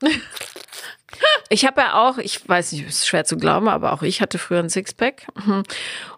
[1.48, 4.38] Ich habe ja auch, ich weiß nicht, ist schwer zu glauben, aber auch ich hatte
[4.38, 5.26] früher ein Sixpack.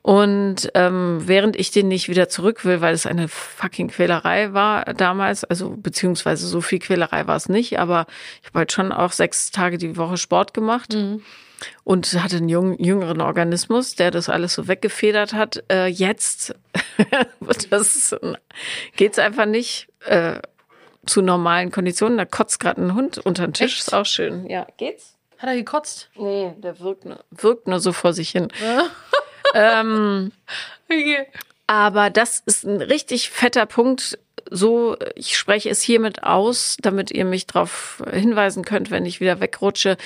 [0.02, 4.84] Und ähm, während ich den nicht wieder zurück will, weil es eine fucking Quälerei war
[4.94, 8.06] damals, also beziehungsweise so viel Quälerei war es nicht, aber
[8.40, 10.94] ich habe halt schon auch sechs Tage die Woche Sport gemacht.
[11.84, 15.64] Und hatte einen jung, jüngeren Organismus, der das alles so weggefedert hat.
[15.70, 16.54] Äh, jetzt
[17.70, 18.14] das
[18.96, 19.88] geht's einfach nicht.
[20.04, 20.40] Äh,
[21.06, 22.18] zu normalen Konditionen.
[22.18, 23.76] Da kotzt gerade ein Hund unter den Tisch.
[23.78, 23.88] Echt?
[23.88, 24.48] Ist auch schön.
[24.50, 25.16] Ja, geht's?
[25.38, 26.10] Hat er gekotzt?
[26.16, 28.48] Nee, der wirkt nur, wirkt nur so vor sich hin.
[29.54, 30.32] ähm,
[30.88, 31.26] Okay.
[31.66, 34.18] aber das ist ein richtig fetter Punkt.
[34.48, 39.40] So, ich spreche es hiermit aus, damit ihr mich darauf hinweisen könnt, wenn ich wieder
[39.40, 39.96] wegrutsche.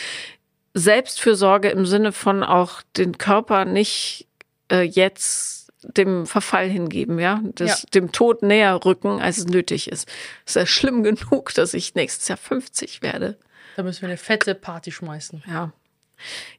[0.75, 4.29] Selbstfürsorge im Sinne von auch den Körper nicht
[4.71, 7.89] äh, jetzt dem Verfall hingeben, ja, das, Ja.
[7.95, 10.09] dem Tod näher rücken, als es nötig ist.
[10.47, 13.39] ist ja schlimm genug, dass ich nächstes Jahr 50 werde.
[13.77, 15.43] Da müssen wir eine fette Party schmeißen.
[15.47, 15.73] Ja.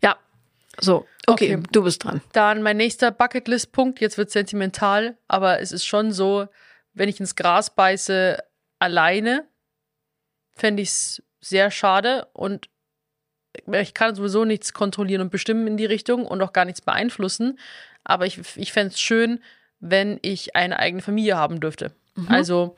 [0.01, 0.17] Ja.
[0.79, 1.63] So, okay, Okay.
[1.71, 2.21] du bist dran.
[2.31, 3.99] Dann mein nächster Bucketlist-Punkt.
[4.01, 6.47] Jetzt wird sentimental, aber es ist schon so,
[6.93, 8.39] wenn ich ins Gras beiße
[8.79, 9.45] alleine,
[10.55, 12.69] fände ich es sehr schade und
[13.71, 17.59] ich kann sowieso nichts kontrollieren und bestimmen in die Richtung und auch gar nichts beeinflussen.
[18.03, 19.39] Aber ich, ich fände es schön,
[19.79, 21.91] wenn ich eine eigene Familie haben dürfte.
[22.27, 22.75] Also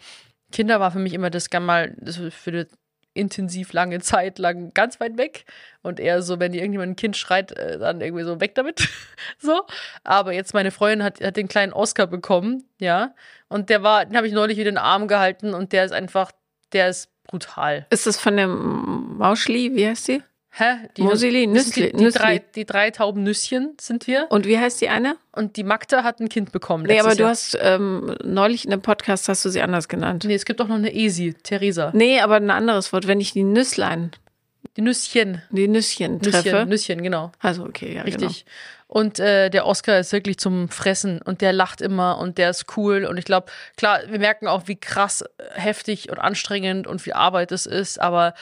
[0.51, 2.67] Kinder war für mich immer das kann mal das für eine
[3.15, 5.45] intensiv lange Zeit lang ganz weit weg
[5.81, 8.87] und eher so, wenn irgendjemand ein Kind schreit, äh, dann irgendwie so weg damit.
[9.37, 9.65] so.
[10.03, 13.13] Aber jetzt meine Freundin hat, hat den kleinen Oscar bekommen, ja.
[13.49, 15.91] Und der war, den habe ich neulich wieder in den Arm gehalten und der ist
[15.91, 16.31] einfach,
[16.71, 17.85] der ist brutal.
[17.91, 20.23] Ist das von dem Mauschli, wie heißt die?
[20.55, 20.87] Hä?
[20.97, 22.19] Die, das sind die, Nüssli, die, Nüssli.
[22.19, 24.27] drei, die drei tauben Nüsschen sind wir.
[24.29, 25.15] Und wie heißt die eine?
[25.31, 26.85] Und die Magda hat ein Kind bekommen.
[26.85, 27.31] Nee, aber du Jahr.
[27.31, 30.25] hast ähm, neulich in dem Podcast hast du sie anders genannt.
[30.27, 31.89] Nee, es gibt auch noch eine Esi, Theresa.
[31.95, 34.11] Nee, aber ein anderes Wort, wenn ich die Nüsslein,
[34.77, 35.41] Die Nüsschen.
[35.49, 36.49] die Nüsschen treffe.
[36.49, 37.31] Nüsschen, Nüsschen, genau.
[37.39, 38.45] Also okay, ja, Richtig.
[38.85, 42.77] Und äh, der Oscar ist wirklich zum Fressen und der lacht immer und der ist
[42.77, 43.05] cool.
[43.05, 47.13] Und ich glaube, klar, wir merken auch, wie krass äh, heftig und anstrengend und viel
[47.13, 48.35] Arbeit es ist, aber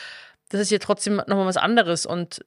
[0.52, 2.06] das ist ja trotzdem nochmal was anderes.
[2.06, 2.46] Und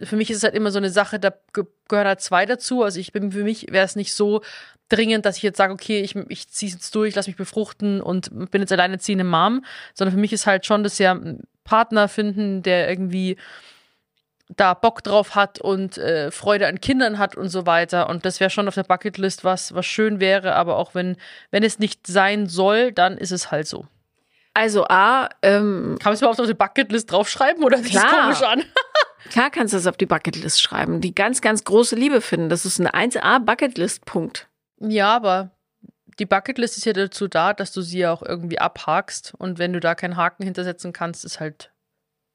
[0.00, 2.82] für mich ist es halt immer so eine Sache, da ge- gehören halt zwei dazu.
[2.82, 4.42] Also ich bin für mich wäre es nicht so
[4.88, 8.00] dringend, dass ich jetzt sage, okay, ich, ich ziehe es jetzt durch, lass mich befruchten
[8.00, 12.08] und bin jetzt alleinerziehende Mom, sondern für mich ist halt schon das ja einen Partner
[12.08, 13.36] finden, der irgendwie
[14.56, 18.08] da Bock drauf hat und äh, Freude an Kindern hat und so weiter.
[18.08, 21.16] Und das wäre schon auf der Bucketlist was, was schön wäre, aber auch wenn,
[21.50, 23.86] wenn es nicht sein soll, dann ist es halt so.
[24.58, 28.22] Also A, ähm, Kann man es überhaupt auf die Bucketlist draufschreiben oder sieht das Klar.
[28.24, 28.64] komisch an?
[29.30, 31.00] klar kannst du das auf die Bucketlist schreiben.
[31.00, 32.48] Die ganz, ganz große Liebe finden.
[32.48, 34.48] Das ist ein 1A Bucketlist-Punkt.
[34.80, 35.52] Ja, aber
[36.18, 39.32] die Bucketlist ist ja dazu da, dass du sie ja auch irgendwie abhakst.
[39.38, 41.70] Und wenn du da keinen Haken hintersetzen kannst, ist halt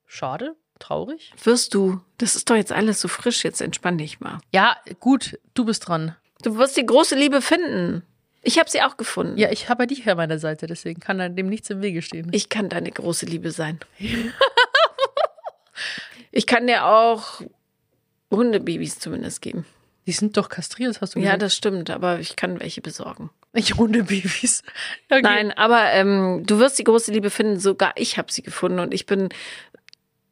[0.06, 1.34] schade, traurig.
[1.44, 4.40] Wirst du, das ist doch jetzt alles so frisch, jetzt entspann dich mal.
[4.54, 6.16] Ja, gut, du bist dran.
[6.42, 8.04] Du wirst die große Liebe finden.
[8.46, 9.38] Ich habe sie auch gefunden.
[9.38, 12.28] Ja, ich habe ja dich an meiner Seite, deswegen kann dem nichts im Wege stehen.
[12.34, 13.80] Ich kann deine große Liebe sein.
[16.32, 17.42] ich kann dir auch
[18.32, 19.66] Hundebabys zumindest geben.
[20.06, 21.42] Die sind doch kastriert, hast du Ja, gesagt.
[21.44, 23.30] das stimmt, aber ich kann welche besorgen.
[23.54, 24.64] Ich Hundebabys.
[25.10, 25.22] Okay.
[25.22, 27.60] Nein, aber ähm, du wirst die große Liebe finden.
[27.60, 29.30] Sogar ich habe sie gefunden und ich bin,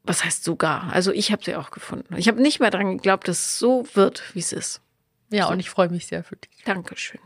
[0.04, 0.92] was heißt sogar?
[0.92, 2.16] Also ich habe sie auch gefunden.
[2.18, 4.82] Ich habe nicht mehr dran geglaubt, dass es so wird, wie es ist.
[5.30, 6.50] Ja, und ich freue mich sehr für dich.
[6.66, 7.22] Dankeschön.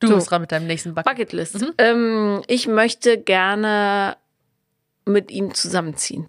[0.00, 0.14] Du So.
[0.16, 1.04] bist dran mit deinem nächsten Bucket.
[1.12, 1.64] Bucketlist.
[1.78, 4.16] Ähm, ich möchte gerne
[5.04, 6.28] mit ihm zusammenziehen.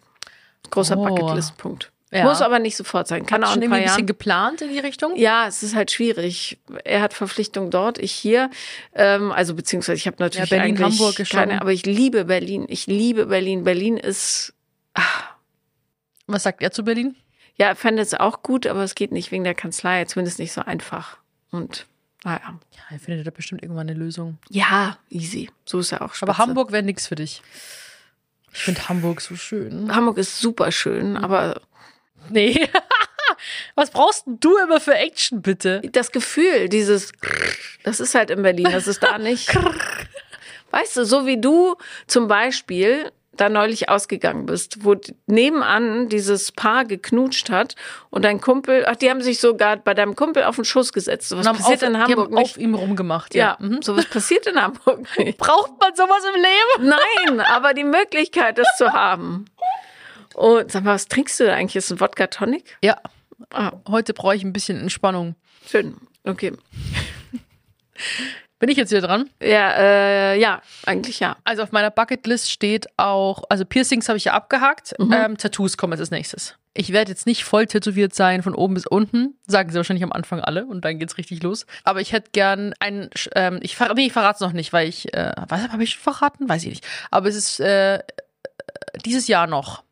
[0.70, 1.06] Großer Oh.
[1.06, 1.92] Bucketlist-Punkt.
[2.14, 2.26] Ja.
[2.26, 3.26] Muss aber nicht sofort sein.
[3.26, 5.16] Kann Hast auch schon ein ein bisschen geplant in die Richtung?
[5.16, 6.60] Ja, es ist halt schwierig.
[6.84, 8.50] Er hat Verpflichtungen dort, ich hier.
[8.94, 12.66] Ähm, also beziehungsweise ich habe natürlich Ja, Berlin, Hamburg schon- keine, aber ich liebe Berlin.
[12.68, 13.64] Ich liebe Berlin.
[13.64, 14.54] Berlin ist,
[16.28, 17.16] Was sagt er zu Berlin?
[17.56, 20.04] ja, er fände es auch gut, aber es geht nicht wegen der Kanzlei.
[20.04, 21.18] Zumindest nicht so einfach.
[21.52, 21.86] Und
[22.24, 24.38] naja, Ja, er findet da bestimmt irgendwann eine Lösung.
[24.50, 25.50] ja, easy.
[25.66, 26.14] So ist er auch.
[26.14, 26.24] Spitze.
[26.32, 27.42] Aber Hamburg wäre nichts für dich.
[28.54, 29.94] Ich finde Hamburg so schön.
[29.96, 31.62] Hamburg ist super schön, aber
[32.30, 32.68] Nee.
[33.76, 35.82] Was brauchst denn du immer für Action, bitte?
[35.94, 37.12] das Gefühl, dieses,
[37.84, 39.50] das ist halt in Berlin, das ist da nicht.
[40.70, 41.76] Weißt du, so wie du
[42.08, 47.76] zum Beispiel da neulich ausgegangen bist, wo nebenan dieses Paar geknutscht hat
[48.10, 51.30] und dein Kumpel, ach, die haben sich sogar bei deinem Kumpel auf den Schoß gesetzt.
[51.30, 52.56] So was passiert auf, in die Hamburg haben nicht.
[52.56, 53.34] auf ihm rumgemacht.
[53.34, 53.66] ja, Ja.
[53.66, 53.82] Mhm.
[53.82, 55.38] sowas passiert in Hamburg nicht.
[55.38, 56.90] Braucht man sowas im Leben?
[57.30, 59.46] Nein, aber die Möglichkeit, das zu haben.
[60.34, 61.78] Und sag mal, was trinkst du da eigentlich?
[61.78, 62.78] Ist ein Wodka Tonic?
[62.84, 62.98] Ja.
[63.50, 65.36] Ah, Heute brauche ich ein bisschen Entspannung.
[65.68, 65.96] schön.
[66.26, 66.52] Okay.
[68.62, 69.28] Bin ich jetzt wieder dran?
[69.42, 71.36] Ja, äh, ja, eigentlich ja.
[71.44, 76.00] Also auf meiner Bucketlist steht auch, also Piercings habe ich ja abgehakt, ähm, Tattoos kommen
[76.00, 76.56] als nächstes.
[76.76, 80.12] Ich werde jetzt nicht voll tätowiert sein von oben bis unten, sagen sie wahrscheinlich am
[80.12, 81.66] Anfang alle und dann geht's richtig los.
[81.84, 84.88] Aber ich hätte gern einen, ähm, ich ver nee, ich verrate es noch nicht, weil
[84.88, 86.48] ich, äh, was habe ich schon verraten?
[86.48, 86.88] Weiß ich nicht.
[87.10, 88.00] Aber es ist äh,
[89.04, 89.84] dieses Jahr noch.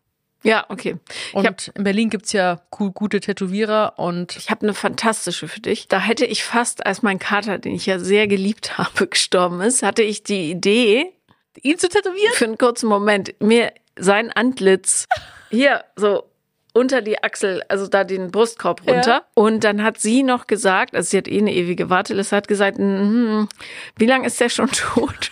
[0.43, 0.95] Ja, okay.
[1.33, 5.59] Und hab- in Berlin gibt's ja gu- gute Tätowierer und Ich habe eine fantastische für
[5.59, 5.87] dich.
[5.89, 9.83] Da hätte ich fast, als mein Kater, den ich ja sehr geliebt habe, gestorben ist,
[9.83, 11.13] hatte ich die Idee,
[11.61, 12.33] ihn zu tätowieren.
[12.33, 15.07] für einen kurzen Moment, mir sein Antlitz
[15.49, 16.23] hier so
[16.71, 19.07] unter die Achsel, also da den Brustkorb runter.
[19.11, 19.21] Ja.
[19.33, 22.77] Und dann hat sie noch gesagt, also sie hat eh eine ewige Warteliste, hat gesagt,
[22.77, 23.49] hm,
[23.97, 25.31] wie lange ist der schon tot?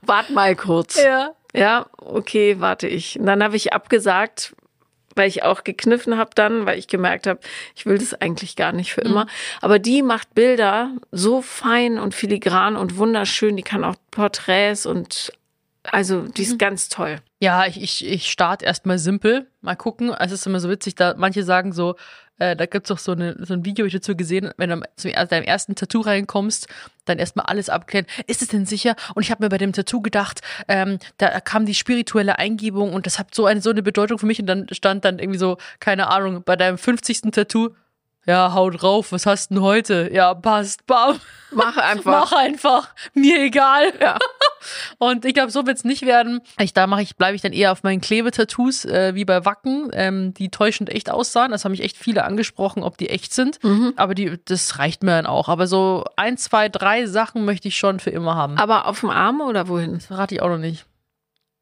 [0.00, 1.02] Wart mal kurz.
[1.02, 1.32] Ja.
[1.52, 3.18] Ja, okay, warte ich.
[3.18, 4.54] Und dann habe ich abgesagt,
[5.14, 7.40] weil ich auch gekniffen habe dann, weil ich gemerkt habe,
[7.74, 9.26] ich will das eigentlich gar nicht für immer.
[9.60, 13.56] Aber die macht Bilder so fein und filigran und wunderschön.
[13.56, 15.32] Die kann auch Porträts und
[15.84, 17.16] also die ist ganz toll.
[17.40, 19.48] Ja, ich, ich, ich starte erstmal simpel.
[19.60, 20.14] Mal gucken.
[20.18, 21.96] Es ist immer so witzig, da manche sagen so,
[22.42, 24.82] äh, da gibt's doch so, eine, so ein Video, hab ich dazu gesehen, wenn du
[24.96, 26.66] zu deinem ersten Tattoo reinkommst,
[27.04, 28.06] dann erstmal alles abklären.
[28.26, 28.96] Ist es denn sicher?
[29.14, 33.06] Und ich habe mir bei dem Tattoo gedacht, ähm, da kam die spirituelle Eingebung und
[33.06, 34.40] das hat so eine, so eine Bedeutung für mich.
[34.40, 37.30] Und dann stand dann irgendwie so, keine Ahnung, bei deinem 50.
[37.32, 37.70] Tattoo,
[38.26, 40.08] ja, hau drauf, was hast denn heute?
[40.12, 41.18] Ja, passt, bam.
[41.50, 42.30] Mach einfach.
[42.30, 42.94] Mach einfach.
[43.14, 43.92] Mir egal.
[44.00, 44.16] Ja.
[44.98, 46.40] Und ich glaube, so wird's nicht werden.
[46.58, 49.90] Ich, da mache ich, bleibe ich dann eher auf meinen Klebetattoos, äh, wie bei Wacken,
[49.92, 51.50] ähm, die täuschend echt aussahen.
[51.50, 53.58] Das haben mich echt viele angesprochen, ob die echt sind.
[53.96, 55.48] Aber die, das reicht mir dann auch.
[55.48, 58.56] Aber so ein, zwei, drei Sachen möchte ich schon für immer haben.
[58.56, 59.94] Aber auf dem Arm oder wohin?
[59.94, 60.86] Das verrate ich auch noch nicht.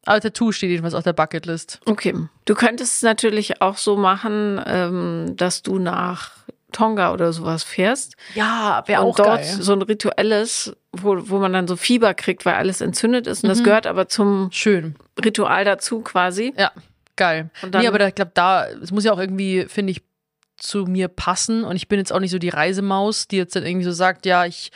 [0.05, 1.79] Aber Tattoo steht jedenfalls auf der Bucketlist.
[1.85, 2.15] Okay.
[2.45, 6.31] Du könntest es natürlich auch so machen, ähm, dass du nach
[6.71, 8.15] Tonga oder sowas fährst.
[8.35, 12.55] Ja, wäre und dort so ein rituelles, wo, wo man dann so Fieber kriegt, weil
[12.55, 13.43] alles entzündet ist.
[13.43, 14.95] Und das gehört aber zum Schön.
[15.23, 16.53] Ritual dazu quasi.
[16.57, 16.71] Ja,
[17.15, 17.49] geil.
[17.61, 20.01] Und dann- nee, aber da- ich glaube, da, es muss ja auch irgendwie, finde ich,
[20.57, 21.63] zu mir passen.
[21.63, 24.25] Und ich bin jetzt auch nicht so die Reisemaus, die jetzt dann irgendwie so sagt,
[24.27, 24.71] ja, ich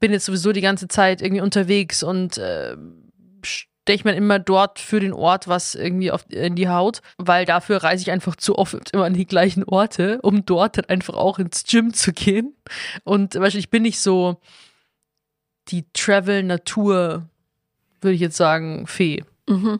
[0.00, 2.74] bin jetzt sowieso die ganze Zeit irgendwie unterwegs und äh,
[3.86, 7.84] steche mir immer dort für den Ort was irgendwie auf, in die Haut, weil dafür
[7.84, 11.38] reise ich einfach zu oft immer an die gleichen Orte, um dort dann einfach auch
[11.38, 12.56] ins Gym zu gehen.
[13.04, 14.40] Und beispielsweise, ich bin nicht so
[15.68, 17.28] die Travel-Natur,
[18.00, 19.22] würde ich jetzt sagen, Fee.
[19.48, 19.78] Mhm.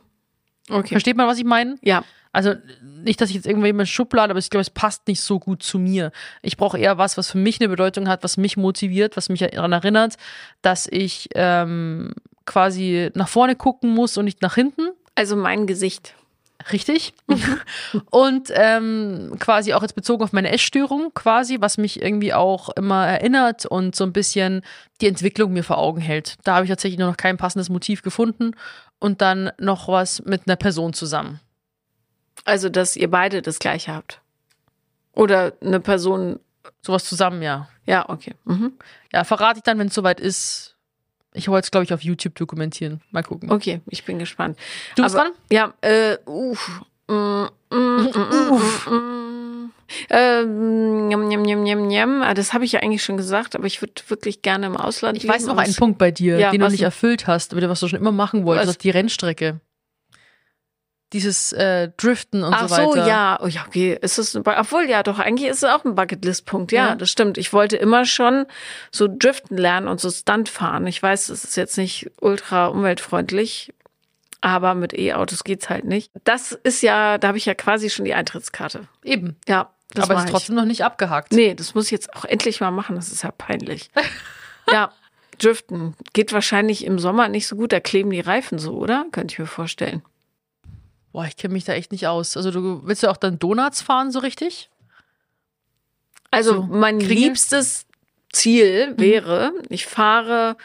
[0.70, 0.94] Okay.
[0.94, 1.76] Versteht man, was ich meine?
[1.82, 2.04] Ja.
[2.30, 5.40] Also nicht, dass ich jetzt irgendwie immer Schublade, aber ich glaube, es passt nicht so
[5.40, 6.12] gut zu mir.
[6.42, 9.40] Ich brauche eher was, was für mich eine Bedeutung hat, was mich motiviert, was mich
[9.40, 10.14] daran erinnert,
[10.62, 12.12] dass ich ähm,
[12.46, 14.90] quasi nach vorne gucken muss und nicht nach hinten.
[15.14, 16.14] Also mein Gesicht.
[16.72, 17.12] Richtig.
[18.10, 23.06] und ähm, quasi auch jetzt bezogen auf meine Essstörung, quasi, was mich irgendwie auch immer
[23.06, 24.62] erinnert und so ein bisschen
[25.00, 26.36] die Entwicklung mir vor Augen hält.
[26.44, 28.52] Da habe ich tatsächlich noch kein passendes Motiv gefunden
[28.98, 31.40] und dann noch was mit einer Person zusammen.
[32.44, 34.20] Also, dass ihr beide das gleiche habt.
[35.12, 36.40] Oder eine Person.
[36.82, 37.68] Sowas zusammen, ja.
[37.86, 38.34] Ja, okay.
[38.44, 38.72] Mhm.
[39.12, 40.75] Ja, verrate ich dann, wenn es soweit ist.
[41.36, 43.00] Ich wollte es, glaube ich, auf YouTube dokumentieren.
[43.10, 43.50] Mal gucken.
[43.50, 44.58] Okay, ich bin gespannt.
[44.96, 45.32] Du bist Aber- dran?
[45.50, 46.80] Ja, äh, uff.
[47.08, 48.10] Mm, mm, mm,
[48.90, 49.70] mm, mm.
[50.10, 52.22] Ähm, njam, njam.
[52.22, 55.16] Ah, Das habe ich ja eigentlich schon gesagt, aber ich würde wirklich gerne im Ausland
[55.16, 57.52] Ich weiß leben, noch aber einen Punkt bei dir, Ja, den du nicht erfüllt hast,
[57.52, 59.60] aber was du schon immer machen wolltest, das ist die Rennstrecke.
[61.12, 62.92] Dieses äh, Driften und Ach so weiter.
[63.04, 63.38] so, ja.
[63.40, 63.96] Oh, ja, okay.
[64.00, 66.72] Ist es, obwohl, ja, doch, eigentlich ist es auch ein Bucketlist-Punkt.
[66.72, 66.94] Ja, Ja.
[66.96, 67.38] das stimmt.
[67.38, 68.46] Ich wollte immer schon
[68.90, 70.86] so driften lernen und so Stunt fahren.
[70.88, 73.72] Ich weiß, es ist jetzt nicht ultra umweltfreundlich,
[74.40, 76.10] aber mit E-Autos geht's halt nicht.
[76.24, 78.88] Das ist ja, da habe ich ja quasi schon die Eintrittskarte.
[79.04, 79.36] Eben.
[79.46, 80.30] Ja, das aber ist ich.
[80.32, 81.32] trotzdem noch nicht abgehakt.
[81.32, 82.96] Nee, das muss ich jetzt auch endlich mal machen.
[82.96, 83.90] Das ist ja peinlich.
[84.72, 84.90] ja,
[85.38, 85.94] driften.
[86.14, 87.72] Geht wahrscheinlich im Sommer nicht so gut.
[87.72, 89.06] Da kleben die Reifen so, oder?
[89.12, 90.02] Könnte ich mir vorstellen.
[91.16, 92.36] Boah, ich kenne mich da echt nicht aus.
[92.36, 94.68] Also du willst ja auch dann Donuts fahren, so richtig?
[96.30, 97.16] Also So, mein Kringel?
[97.16, 97.86] liebstes
[98.34, 100.58] Ziel wäre, ich fahre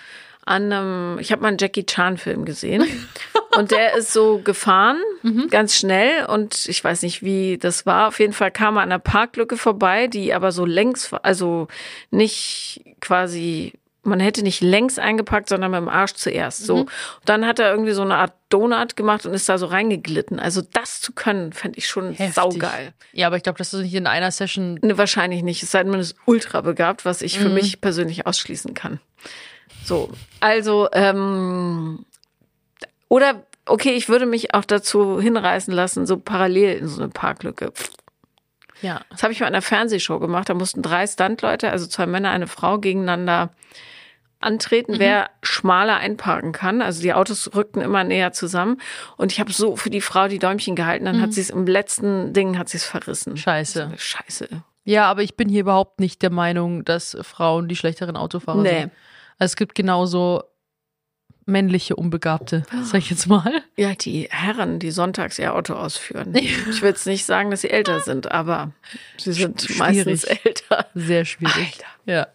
[0.46, 2.84] an einem, ich habe mal einen Jackie Chan Film gesehen
[3.58, 4.98] und der ist so gefahren,
[5.52, 8.10] ganz schnell und ich weiß nicht, wie das war.
[8.10, 11.70] Auf jeden Fall kam er an einer Parklücke vorbei, die aber so längs, also
[12.10, 13.72] nicht quasi
[14.04, 16.66] man hätte nicht längs eingepackt, sondern mit dem Arsch zuerst.
[16.66, 16.88] So.
[17.26, 20.40] Dann hat er irgendwie so eine Art Donut gemacht und ist da so reingeglitten.
[20.40, 22.34] Also das zu können, fände ich schon Heftig.
[22.34, 22.94] saugeil.
[23.14, 24.80] Ja, aber ich glaube, das ist nicht in einer Session.
[24.82, 25.62] Ne, wahrscheinlich nicht.
[25.62, 29.00] Es sei denn, man ist ultra begabt, was ich für mich persönlich ausschließen kann.
[29.84, 32.06] So, also, ähm,
[33.08, 37.72] oder, okay, ich würde mich auch dazu hinreißen lassen, so parallel in so eine Parklücke.
[38.82, 39.02] Ja.
[39.10, 40.50] Das habe ich mal in einer Fernsehshow gemacht.
[40.50, 43.52] Da mussten drei Standleute, also zwei Männer, eine Frau, gegeneinander
[44.42, 46.82] antreten, wer schmaler einparken kann.
[46.82, 48.78] Also die Autos rückten immer näher zusammen.
[49.18, 51.06] Und ich habe so für die Frau die Däumchen gehalten.
[51.06, 53.38] Dann hat sie es im letzten Ding hat sie es verrissen.
[53.38, 53.92] Scheiße.
[53.98, 54.48] Scheiße.
[54.84, 58.80] Ja, aber ich bin hier überhaupt nicht der Meinung, dass Frauen die schlechteren Autofahrer Nee.
[58.82, 58.92] sind.
[59.38, 60.44] Also es gibt genauso
[61.48, 63.64] männliche Unbegabte, sag ich jetzt mal.
[63.76, 66.34] Ja, die Herren, die sonntags ihr Auto ausführen.
[66.36, 68.72] Ich will jetzt nicht sagen, dass sie älter sind, aber
[69.18, 69.80] sie sind Schwierig.
[69.80, 70.86] meistens älter.
[70.94, 71.56] Sehr schwierig.
[71.58, 71.88] Alter.
[72.06, 72.28] Ja.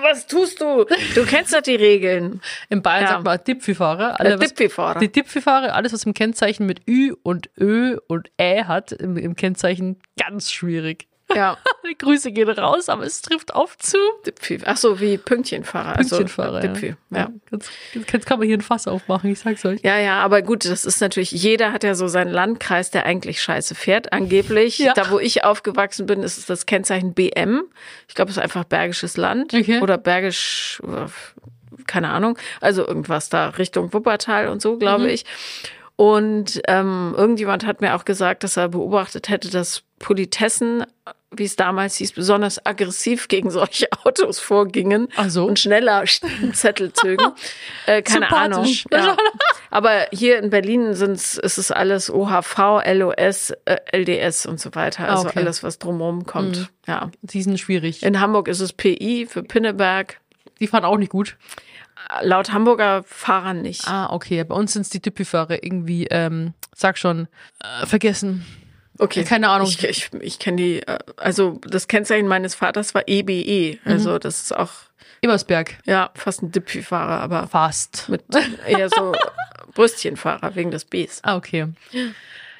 [0.00, 0.84] Was tust du?
[1.14, 2.40] Du kennst doch die Regeln.
[2.68, 3.08] In Bayern Ja.
[3.12, 4.16] sagt man Dipfifahrer.
[4.18, 4.98] Der Alle, was- Dipfifahrer.
[5.00, 9.36] Die Dipfifahrer, alles was im Kennzeichen mit Ü und Ö und Ä hat, im, im
[9.36, 11.08] Kennzeichen ganz schwierig.
[11.34, 13.98] Ja, Die Grüße gehen raus, aber es trifft auf zu.
[14.64, 15.94] Ach so, wie Pünktchenfahrer.
[15.94, 16.56] Pünktchenfahrer.
[16.56, 16.94] Also, Dipfi.
[17.10, 17.30] Ja.
[17.50, 17.70] Jetzt,
[18.12, 19.80] jetzt kann man hier ein Fass aufmachen, ich sag's euch.
[19.82, 23.42] Ja, ja, aber gut, das ist natürlich, jeder hat ja so seinen Landkreis, der eigentlich
[23.42, 24.12] scheiße fährt.
[24.12, 24.94] Angeblich, Ja.
[24.94, 27.64] da wo ich aufgewachsen bin, ist es das Kennzeichen BM.
[28.08, 29.80] Ich glaube, es ist einfach Bergisches Land Okay.
[29.80, 31.06] oder Bergisch, äh,
[31.86, 32.38] keine Ahnung.
[32.60, 35.24] Also irgendwas da Richtung Wuppertal und so, glaube ich.
[35.96, 40.84] Und ähm, irgendjemand hat mir auch gesagt, dass er beobachtet hätte, dass Politessen,
[41.30, 45.46] wie es damals hieß, besonders aggressiv gegen solche Autos vorgingen so.
[45.46, 46.04] und schneller
[46.52, 47.24] Zettel zögen.
[47.86, 48.30] äh, keine.
[48.30, 48.66] Ahnung.
[48.90, 49.16] Ja.
[49.70, 55.08] Aber hier in Berlin sind's, ist es alles OHV, LOS, äh, LDS und so weiter.
[55.08, 55.38] Also okay.
[55.38, 56.70] alles, was drumherum kommt.
[56.86, 57.10] Ja.
[57.22, 58.02] Die sind schwierig.
[58.02, 60.20] In Hamburg ist es PI für Pinneberg.
[60.60, 61.36] Die fahren auch nicht gut.
[62.20, 63.86] Laut Hamburger Fahrern nicht.
[63.86, 64.42] Ah, okay.
[64.44, 67.28] Bei uns sind es die Dipfifahrer irgendwie, ähm, sag schon,
[67.60, 68.44] äh, vergessen.
[68.98, 69.24] Okay.
[69.24, 69.66] keine Ahnung.
[69.68, 73.78] Ich, ich, ich kenne die, äh, also das Kennzeichen meines Vaters war EBE.
[73.84, 73.90] Mhm.
[73.92, 74.70] Also das ist auch,
[75.22, 75.78] Ebersberg.
[75.86, 78.08] ja, fast ein Dippi-Fahrer, aber Fast.
[78.08, 78.22] mit
[78.66, 79.12] eher so
[79.74, 81.20] Brüstchenfahrer wegen des Bs.
[81.22, 81.68] Ah, okay.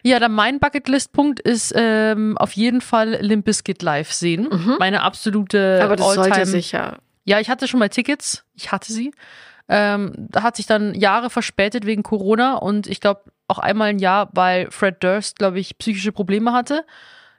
[0.02, 4.76] Ja, dann mein Bucketlist-Punkt ist ähm, auf jeden Fall Limp Bizkit live sehen.
[4.78, 5.84] Meine absolute Mhm.
[5.84, 6.98] Aber das sollte Alltime- sicher.
[7.24, 8.44] Ja, ich hatte schon mal Tickets.
[8.54, 9.12] Ich hatte sie.
[9.68, 13.98] Ähm, da hat sich dann Jahre verspätet wegen Corona und ich glaube auch einmal ein
[13.98, 16.84] Jahr, weil Fred Durst, glaube ich, psychische Probleme hatte.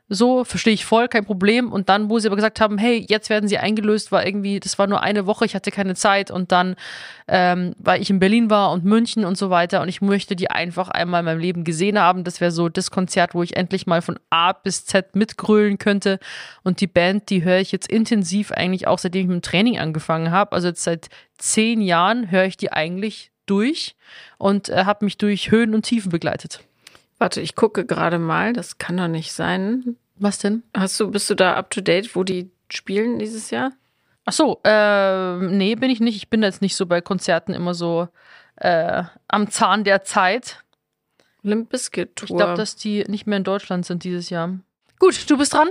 [0.09, 1.71] So, verstehe ich voll, kein Problem.
[1.71, 4.77] Und dann, wo sie aber gesagt haben, hey, jetzt werden sie eingelöst, war irgendwie, das
[4.77, 6.29] war nur eine Woche, ich hatte keine Zeit.
[6.29, 6.75] Und dann,
[7.27, 9.81] ähm, weil ich in Berlin war und München und so weiter.
[9.81, 12.25] Und ich möchte die einfach einmal in meinem Leben gesehen haben.
[12.25, 16.19] Das wäre so das Konzert, wo ich endlich mal von A bis Z mitgrölen könnte.
[16.63, 19.79] Und die Band, die höre ich jetzt intensiv eigentlich auch, seitdem ich mit dem Training
[19.79, 20.51] angefangen habe.
[20.51, 23.95] Also jetzt seit zehn Jahren höre ich die eigentlich durch
[24.37, 26.63] und äh, habe mich durch Höhen und Tiefen begleitet.
[27.17, 28.53] Warte, ich gucke gerade mal.
[28.53, 29.95] Das kann doch nicht sein.
[30.15, 30.63] Was denn?
[30.75, 33.71] Hast du, bist du da up to date, wo die spielen dieses Jahr?
[34.25, 36.15] Ach so, äh, nee, bin ich nicht.
[36.15, 38.07] Ich bin jetzt nicht so bei Konzerten immer so
[38.55, 40.63] äh, am Zahn der Zeit.
[41.41, 42.29] Limp Bizkit Tour.
[42.29, 44.57] Ich glaube, dass die nicht mehr in Deutschland sind dieses Jahr.
[44.99, 45.67] Gut, du bist dran.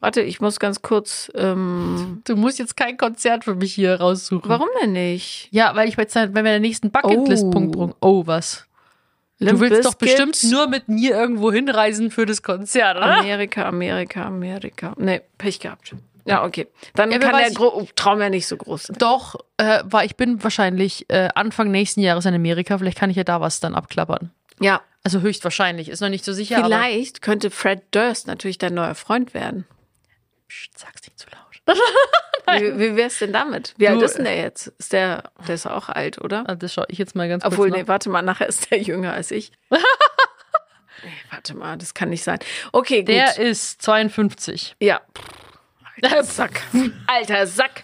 [0.00, 1.30] Warte, ich muss ganz kurz.
[1.34, 4.48] Ähm, Du musst jetzt kein Konzert für mich hier raussuchen.
[4.48, 5.48] warum denn nicht?
[5.50, 7.78] Ja, weil ich jetzt, wenn wir den nächsten Bucketlist-Punkt Oh.
[7.78, 7.94] bringen.
[8.00, 8.64] Oh, was?
[9.40, 13.18] Limp du willst doch Bizkit, bestimmt nur mit mir irgendwo hinreisen für das Konzert, oder?
[13.18, 14.94] Amerika, Amerika, Amerika.
[14.98, 15.94] Nee, Pech gehabt.
[16.24, 16.66] Ja, okay.
[16.94, 18.96] Dann Ja, kann der weiß, Gro Traum ja nicht so groß sein.
[18.98, 22.76] Doch, äh, weil ich bin wahrscheinlich äh, Anfang nächsten Jahres in Amerika.
[22.78, 24.30] Vielleicht kann ich ja da was dann abklappern.
[24.60, 26.62] Ja, Also höchstwahrscheinlich, ist noch nicht so sicher.
[26.64, 29.64] Vielleicht könnte Fred Durst natürlich dein neuer Freund werden.
[30.48, 31.76] Psst, sag's nicht zu laut.
[32.62, 33.74] Wie, wie wär's denn damit?
[33.76, 34.68] Wie alt Du- ist denn der jetzt?
[34.78, 36.48] Ist der, der ist auch alt, oder?
[36.48, 37.88] Also das schaue ich jetzt mal ganz Obwohl, kurz nee, nach.
[37.88, 39.52] warte mal, nachher ist der jünger als ich.
[39.70, 39.78] nee,
[41.30, 42.38] warte mal, das kann nicht sein.
[42.72, 43.08] Okay, gut.
[43.08, 44.76] Der ist 52.
[44.80, 45.00] ja.
[46.00, 46.62] Alter Sack.
[47.08, 47.82] Alter Sack.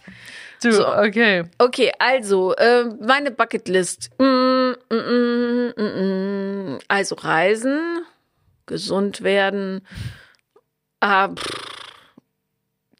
[0.63, 0.87] Du, So.
[0.89, 1.45] okay.
[1.59, 4.11] Okay, also, äh, meine Bucketlist.
[4.19, 6.79] Mm, mm, mm, mm, mm.
[6.89, 8.05] Also Reisen,
[8.67, 9.87] gesund werden.
[11.01, 11.45] Ah, pff.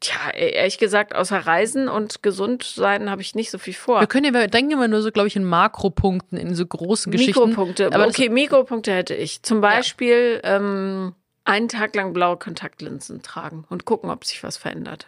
[0.05, 4.01] Tja, e- ehrlich gesagt, außer Reisen und gesund sein habe ich nicht so viel vor.
[4.01, 7.11] Wir können ja, wir denken immer nur so, glaube ich, in Makropunkten, in so großen
[7.11, 7.49] Geschichten.
[7.49, 7.87] Mikropunkte.
[7.91, 9.41] Aber okay, Mikropunkte hätte ich.
[9.41, 15.07] Zum Beispiel ähm, einen Tag lang blaue Kontaktlinsen tragen und gucken, ob sich was verändert.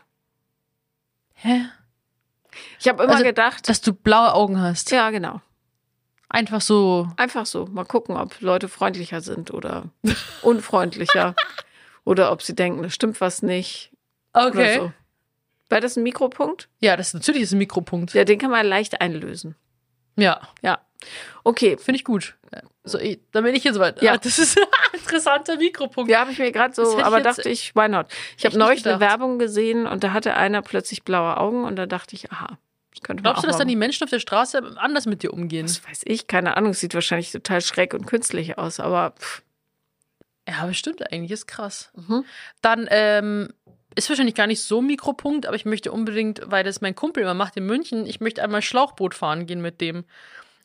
[1.35, 1.65] Hä?
[2.79, 4.89] Ich habe immer Also, gedacht, Dass du blaue Augen hast.
[4.89, 5.41] ja, genau.
[6.27, 7.07] Einfach so.
[7.17, 7.67] Einfach so.
[7.67, 9.83] Mal gucken, ob Leute freundlicher sind oder
[10.41, 11.35] unfreundlicher.
[12.03, 13.91] oder ob sie denken, da stimmt was nicht.
[14.45, 14.93] Oder so.
[15.69, 16.69] War das ein Mikropunkt?
[16.79, 18.13] Ja, das ist natürlich ist ein Mikropunkt.
[18.13, 19.55] Ja, den kann man leicht einlösen.
[20.15, 20.79] Ja, Ja.
[21.43, 21.77] Okay.
[21.77, 22.35] finde ich gut.
[22.83, 24.01] So, ich, dann bin ich jetzt weit.
[24.01, 24.13] Ja.
[24.13, 24.57] Ah, das ist
[24.93, 26.09] ein interessanter Mikropunkt.
[26.09, 28.07] Ja, habe ich mir gerade so, ich aber jetzt dachte ich, why not?
[28.37, 28.99] Ich habe neulich eine.
[28.99, 32.57] Werbung gesehen und da hatte einer plötzlich blaue Augen und da dachte ich, aha,
[33.03, 35.67] könnte Glaubst du, dass dann die Menschen auf der Straße anders mit dir umgehen?
[35.67, 36.71] Das weiß ich, keine Ahnung.
[36.71, 39.43] Es sieht wahrscheinlich total schräg und künstlich aus, aber pff,
[40.47, 41.91] Ja, bestimmt eigentlich, ist krass.
[41.95, 42.23] Mhm.
[42.61, 43.49] Dann ähm,
[43.97, 47.23] ist wahrscheinlich gar nicht so ein Mikropunkt, aber ich möchte unbedingt, weil das mein Kumpel
[47.23, 50.05] immer macht in München, ich möchte einmal Schlauchboot fahren gehen mit dem.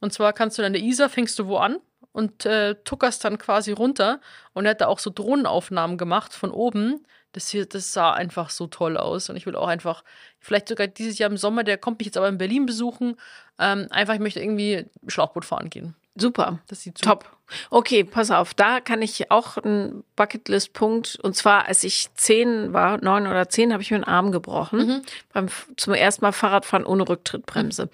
[0.01, 1.79] Und zwar kannst du dann der Isar, fängst du wo an
[2.13, 4.21] und äh, tuckerst dann quasi runter.
[4.53, 7.07] Und er hat da auch so Drohnenaufnahmen gemacht von oben.
[7.33, 9.31] Das hier, das sah einfach so toll aus.
[9.31, 10.05] Und ich will auch einfach,
[10.39, 13.17] vielleicht sogar dieses Jahr im Sommer, der kommt mich jetzt aber in Berlin besuchen.
[13.59, 15.95] Ähm, einfach, ich möchte irgendwie Schlauchboot fahren gehen.
[16.15, 16.59] Super.
[16.69, 17.31] Das sieht Top.
[17.71, 21.19] Okay, pass auf, da kann ich auch einen Bucketlist-Punkt.
[21.23, 25.03] Und zwar, als ich zehn war, neun oder zehn, habe ich mir einen Arm gebrochen.
[25.33, 27.91] Beim zum ersten Mal Fahrradfahren ohne Rücktrittbremse.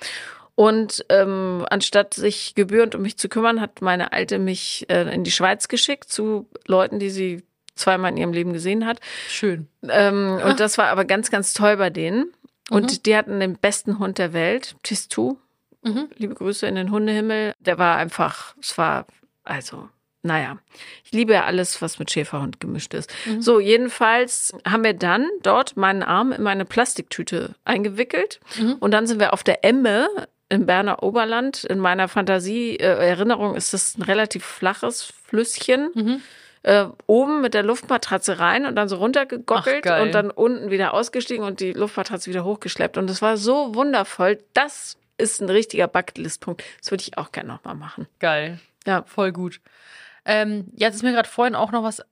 [0.54, 5.22] Und ähm, anstatt sich gebührend um mich zu kümmern, hat meine Alte mich äh, in
[5.22, 7.44] die Schweiz geschickt zu Leuten, die sie
[7.76, 9.00] zweimal in ihrem Leben gesehen hat.
[9.28, 9.68] Schön.
[9.88, 12.32] Ähm, und das war aber ganz, ganz toll bei denen.
[12.70, 15.36] Und die hatten den besten Hund der Welt, Tistu.
[15.88, 16.08] Mhm.
[16.16, 17.52] Liebe Grüße in den Hundehimmel.
[17.58, 19.06] Der war einfach, es war,
[19.44, 19.88] also,
[20.22, 20.58] naja.
[21.04, 23.10] Ich liebe ja alles, was mit Schäferhund gemischt ist.
[23.40, 28.40] So, jedenfalls haben wir dann dort meinen Arm in meine Plastiktüte eingewickelt.
[28.80, 30.08] Und dann sind wir auf der Emme
[30.48, 31.64] im Berner Oberland.
[31.64, 36.20] In meiner Fantasie, äh, Erinnerung ist das ein relativ flaches Flüsschen
[36.62, 40.94] äh, oben mit der Luftmatratze rein und dann so runtergegockelt Ach, und dann unten wieder
[40.94, 42.98] ausgestiegen und die Luftmatratze wieder hochgeschleppt.
[42.98, 44.38] Und es war so wundervoll.
[44.54, 46.62] Das ist ein richtiger Bucketlist-Punkt.
[46.80, 48.06] Das würde ich auch gerne nochmal machen.
[48.18, 48.60] Geil.
[48.86, 49.02] Ja.
[49.04, 49.60] Voll gut.
[50.24, 52.02] Ähm, jetzt ist mir gerade vorhin auch noch was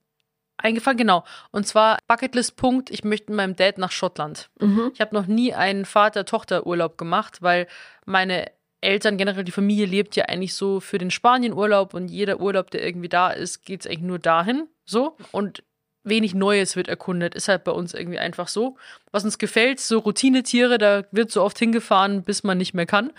[0.59, 1.25] eingefallen, genau.
[1.51, 4.51] Und zwar Bucketlist-Punkt, ich möchte mit meinem Dad nach Schottland.
[4.95, 7.67] Ich habe noch nie einen Vater-Tochter-Urlaub gemacht, weil
[8.05, 8.51] meine
[8.81, 12.85] Eltern, generell die Familie lebt ja eigentlich so für den Spanien-Urlaub und jeder Urlaub, der
[12.85, 14.69] irgendwie da ist, geht es eigentlich nur dahin.
[14.85, 15.17] So.
[15.33, 15.63] Und
[16.07, 18.77] wenig Neues wird erkundet, ist halt bei uns irgendwie einfach so.
[19.11, 23.13] Was uns gefällt, so Routinetiere, da wird so oft hingefahren, bis man nicht mehr kann.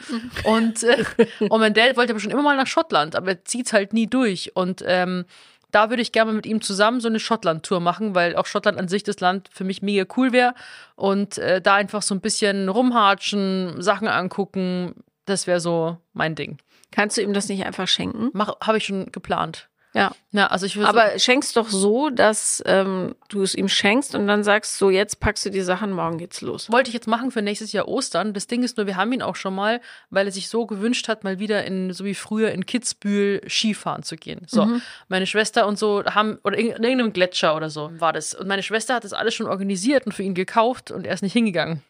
[0.43, 1.03] Und, äh,
[1.39, 4.07] und mein Dad wollte aber schon immer mal nach Schottland, aber er zieht halt nie
[4.07, 4.55] durch.
[4.55, 5.25] Und ähm,
[5.71, 8.77] da würde ich gerne mal mit ihm zusammen so eine Schottland-Tour machen, weil auch Schottland
[8.77, 10.53] an sich das Land für mich mega cool wäre.
[10.95, 16.57] Und äh, da einfach so ein bisschen rumhatschen, Sachen angucken, das wäre so mein Ding.
[16.91, 18.31] Kannst du ihm das nicht einfach schenken?
[18.39, 19.67] Habe ich schon geplant.
[19.97, 20.11] Ja.
[20.31, 24.27] Ja, also ich würde Aber schenkst doch so, dass ähm, du es ihm schenkst und
[24.27, 26.71] dann sagst, so jetzt packst du die Sachen, morgen geht's los.
[26.71, 28.33] wollte ich jetzt machen für nächstes Jahr Ostern.
[28.33, 29.81] Das Ding ist nur, wir haben ihn auch schon mal,
[30.11, 34.03] weil er sich so gewünscht hat, mal wieder in, so wie früher in Kitzbühel Skifahren
[34.03, 34.41] zu gehen.
[34.45, 34.67] So,
[35.07, 38.35] meine Schwester und so haben, oder in, in irgendeinem Gletscher oder so war das.
[38.35, 41.23] Und meine Schwester hat das alles schon organisiert und für ihn gekauft und er ist
[41.23, 41.81] nicht hingegangen.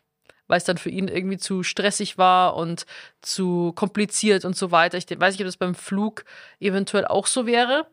[0.47, 2.85] Weil es dann für ihn irgendwie zu stressig war und
[3.21, 4.97] zu kompliziert und so weiter.
[4.97, 6.23] Ich weiß nicht, ob das beim Flug
[6.61, 7.85] eventuell auch so wäre.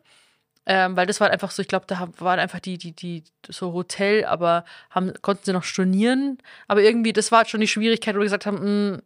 [0.65, 3.73] Ähm, weil das war einfach so, ich glaube, da waren einfach die, die, die, so
[3.73, 6.39] Hotel, aber haben, konnten sie noch stornieren.
[6.67, 8.99] Aber irgendwie, das war halt schon die Schwierigkeit, wo wir gesagt haben, mh,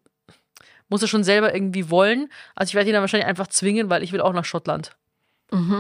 [0.88, 2.30] muss er schon selber irgendwie wollen.
[2.56, 4.96] Also ich werde ihn dann wahrscheinlich einfach zwingen, weil ich will auch nach Schottland.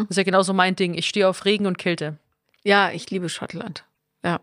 [0.02, 0.94] Das ist ja genauso mein Ding.
[0.94, 2.18] Ich stehe auf Regen und Kälte.
[2.64, 3.86] Ja, ich liebe Schottland.
[4.24, 4.40] Ja.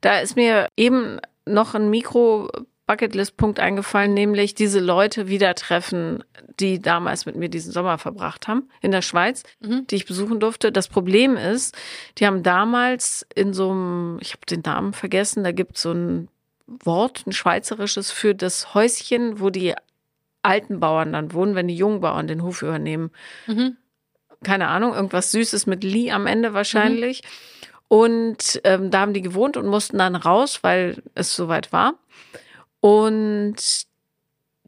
[0.00, 2.50] Da ist mir eben noch ein Mikro
[2.88, 6.24] Bucketlist-Punkt eingefallen, nämlich diese Leute wieder treffen,
[6.58, 10.72] die damals mit mir diesen Sommer verbracht haben in der Schweiz, die ich besuchen durfte.
[10.72, 11.76] Das Problem ist,
[12.18, 15.92] die haben damals in so einem, ich habe den Namen vergessen, da gibt es so
[15.92, 16.28] ein
[16.66, 19.74] Wort, ein schweizerisches für das Häuschen, wo die
[20.42, 23.10] alten Bauern dann wohnen, wenn die jungen Bauern den Hof übernehmen.
[24.42, 27.22] Keine Ahnung, irgendwas Süßes mit Lee am Ende wahrscheinlich.
[27.88, 31.94] Und ähm, da haben die gewohnt und mussten dann raus, weil es soweit war.
[32.80, 33.56] Und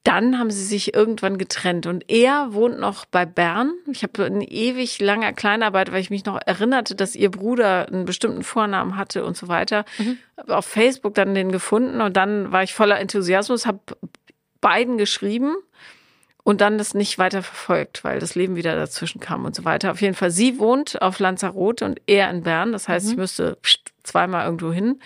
[0.02, 1.86] dann haben sie sich irgendwann getrennt.
[1.86, 3.72] Und er wohnt noch bei Bern.
[3.90, 8.06] Ich habe eine ewig lange Kleinarbeit, weil ich mich noch erinnerte, dass ihr Bruder einen
[8.06, 9.84] bestimmten Vornamen hatte und so weiter.
[10.36, 13.80] Hab Auf Facebook dann den gefunden und dann war ich voller Enthusiasmus, habe
[14.61, 15.54] beiden geschrieben
[16.42, 19.90] und dann das nicht weiter verfolgt, weil das Leben wieder dazwischen kam und so weiter.
[19.90, 22.72] Auf jeden Fall, sie wohnt auf Lanzarote und er in Bern.
[22.72, 25.01] Das heißt, ich müsste pst, zweimal irgendwo hin.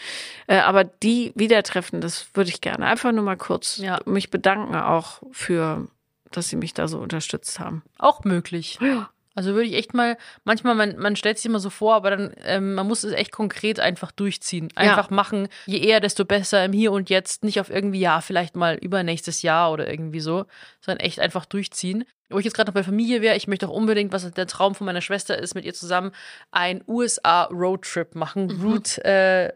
[0.46, 2.86] Äh, aber die wieder treffen, das würde ich gerne.
[2.86, 4.00] Einfach nur mal kurz Ja.
[4.06, 5.86] mich bedanken auch für,
[6.30, 7.82] dass sie mich da so unterstützt haben.
[7.98, 8.78] Auch möglich.
[8.80, 9.10] Ja.
[9.34, 12.34] Also würde ich echt mal, manchmal, man, man stellt sich immer so vor, aber dann,
[12.44, 14.68] ähm, man muss es echt konkret einfach durchziehen.
[14.76, 18.54] Einfach machen, je eher, desto besser im Hier und Jetzt, nicht auf irgendwie, ja, vielleicht
[18.54, 20.46] mal übernächstes Jahr oder irgendwie so,
[20.80, 22.04] sondern echt einfach durchziehen.
[22.30, 24.74] Wo ich jetzt gerade noch bei Familie wäre, ich möchte auch unbedingt, was der Traum
[24.74, 26.12] von meiner Schwester ist, mit ihr zusammen
[26.50, 28.50] ein USA-Roadtrip machen.
[28.62, 29.52] Route äh,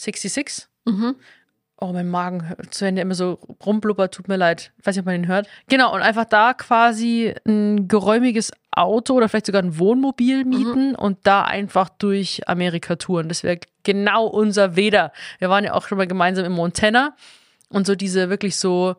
[0.00, 0.66] 66.
[1.80, 4.72] Oh, mein Magen hört zu Ende immer so rumblubbert, tut mir leid.
[4.78, 5.48] Ich weiß nicht, ob man den hört.
[5.68, 11.18] Genau, und einfach da quasi ein geräumiges Auto oder vielleicht sogar ein Wohnmobil mieten und
[11.24, 13.28] da einfach durch Amerika touren.
[13.28, 15.12] Das wäre genau unser Weder.
[15.38, 17.14] Wir waren ja auch schon mal gemeinsam in Montana
[17.68, 18.96] und so diese wirklich so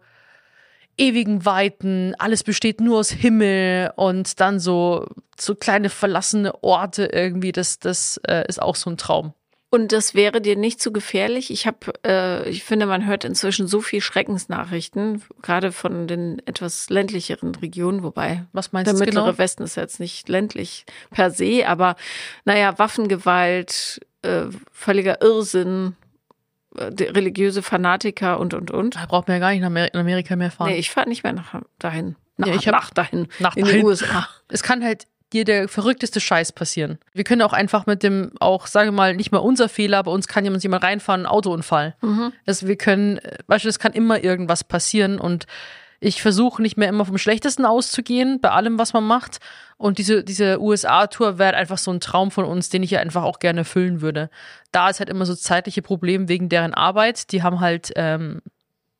[0.97, 5.07] ewigen Weiten, alles besteht nur aus Himmel und dann so,
[5.37, 9.33] so kleine verlassene Orte irgendwie, das, das äh, ist auch so ein Traum.
[9.75, 11.51] Und das wäre dir nicht zu gefährlich?
[11.51, 16.89] Ich habe, äh, ich finde, man hört inzwischen so viel Schreckensnachrichten, gerade von den etwas
[16.89, 19.37] ländlicheren Regionen, wobei Was meinst der mittlere genau?
[19.37, 21.97] Westen ist jetzt nicht ländlich per se, aber
[22.45, 25.95] naja, Waffengewalt, äh, völliger Irrsinn,
[26.77, 28.95] äh, religiöse Fanatiker und und und.
[28.95, 30.69] Da braucht man ja gar nicht nach Amerika mehr fahren.
[30.69, 32.15] Nee, ich fahre nicht mehr nach dahin.
[32.37, 33.27] Nach, Ja, ich hab- nach dahin.
[33.39, 33.79] nach in dahin.
[33.81, 34.27] die USA.
[34.47, 35.05] Es kann halt
[35.35, 36.97] dir der verrückteste Scheiß passieren.
[37.13, 40.27] Wir können auch einfach mit dem, auch sage mal, nicht mal unser Fehler, bei uns
[40.27, 41.95] kann jemand jemand reinfahren, ein Autounfall.
[42.45, 45.45] Also wir können, äh, weißt du, es kann immer irgendwas passieren und
[45.99, 49.39] ich versuche nicht mehr immer vom Schlechtesten auszugehen, bei allem, was man macht.
[49.77, 53.23] Und diese, diese USA-Tour wäre einfach so ein Traum von uns, den ich ja einfach
[53.23, 54.29] auch gerne erfüllen würde.
[54.71, 57.31] Da ist halt immer so zeitliche Probleme wegen deren Arbeit.
[57.31, 58.41] Die haben halt ähm,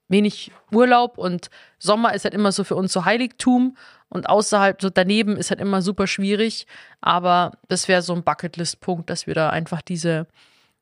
[0.08, 1.50] wenig Urlaub und
[1.80, 3.76] Sommer ist halt immer so für uns so Heiligtum
[4.10, 6.68] und außerhalb, so daneben ist halt immer super schwierig.
[7.02, 10.28] Aber das wäre so ein Bucketlist-Punkt, dass wir da einfach diese,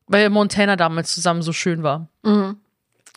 [0.07, 2.07] weil Montana damals zusammen so schön war.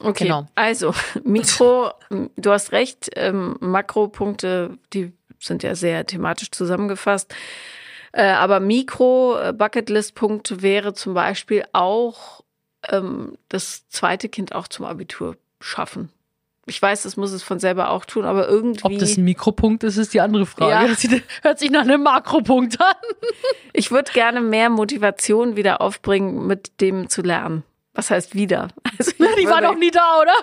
[0.01, 0.47] Okay, Genau.
[0.55, 0.95] also
[1.25, 1.91] Mikro,
[2.37, 7.35] du hast recht, ähm, Makropunkte, die sind ja sehr thematisch zusammengefasst.
[8.13, 12.43] Äh, aber Mikro-Bucketlist-Punkt wäre zum Beispiel auch
[12.89, 16.11] ähm, das zweite Kind auch zum Abitur schaffen.
[16.69, 18.83] Ich weiß, das muss es von selber auch tun, aber irgendwie.
[18.85, 20.71] Ob das ein Mikropunkt ist, ist die andere Frage.
[20.73, 20.89] Ja.
[20.89, 22.95] Das sieht- hört sich nach einem Makropunkt an.
[23.73, 27.63] Ich würde gerne mehr Motivation wieder aufbringen, mit dem zu lernen.
[27.95, 28.69] Was heißt wieder?
[28.99, 30.35] Also ich Die war doch nie da, oder?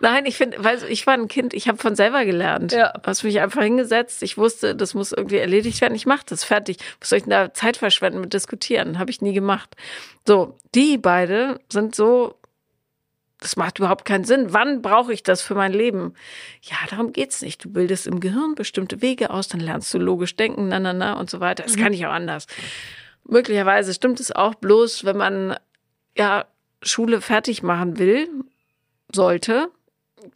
[0.00, 2.70] Nein, ich finde, weil ich war ein Kind, ich habe von selber gelernt.
[2.72, 2.92] Ja.
[3.04, 4.22] Hast mich einfach hingesetzt.
[4.22, 5.96] Ich wusste, das muss irgendwie erledigt werden.
[5.96, 6.78] Ich mache das fertig.
[7.00, 8.98] Was soll ich denn da Zeit verschwenden mit diskutieren?
[9.00, 9.74] Habe ich nie gemacht.
[10.26, 12.36] So, die beide sind so.
[13.40, 14.52] Das macht überhaupt keinen Sinn.
[14.52, 16.14] Wann brauche ich das für mein Leben?
[16.62, 17.64] Ja, darum geht's nicht.
[17.64, 21.12] Du bildest im Gehirn bestimmte Wege aus, dann lernst du logisch denken, na, na, na
[21.14, 21.62] und so weiter.
[21.62, 22.46] Das kann ich auch anders.
[23.24, 25.56] Möglicherweise stimmt es auch bloß, wenn man
[26.16, 26.46] ja
[26.82, 28.28] Schule fertig machen will,
[29.12, 29.70] sollte,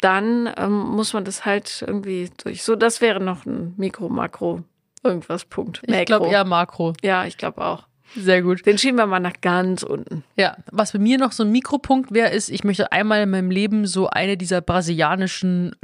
[0.01, 2.63] dann ähm, muss man das halt irgendwie durch.
[2.63, 4.63] So, das wäre noch ein Mikro, Makro,
[5.03, 5.83] irgendwas Punkt.
[5.87, 6.93] Ich glaube eher Makro.
[7.03, 7.87] Ja, ich glaube auch.
[8.17, 8.65] Sehr gut.
[8.67, 10.25] Den schieben wir mal nach ganz unten.
[10.37, 13.51] Ja, was bei mir noch so ein Mikropunkt wäre, ist, ich möchte einmal in meinem
[13.51, 15.75] Leben so eine dieser brasilianischen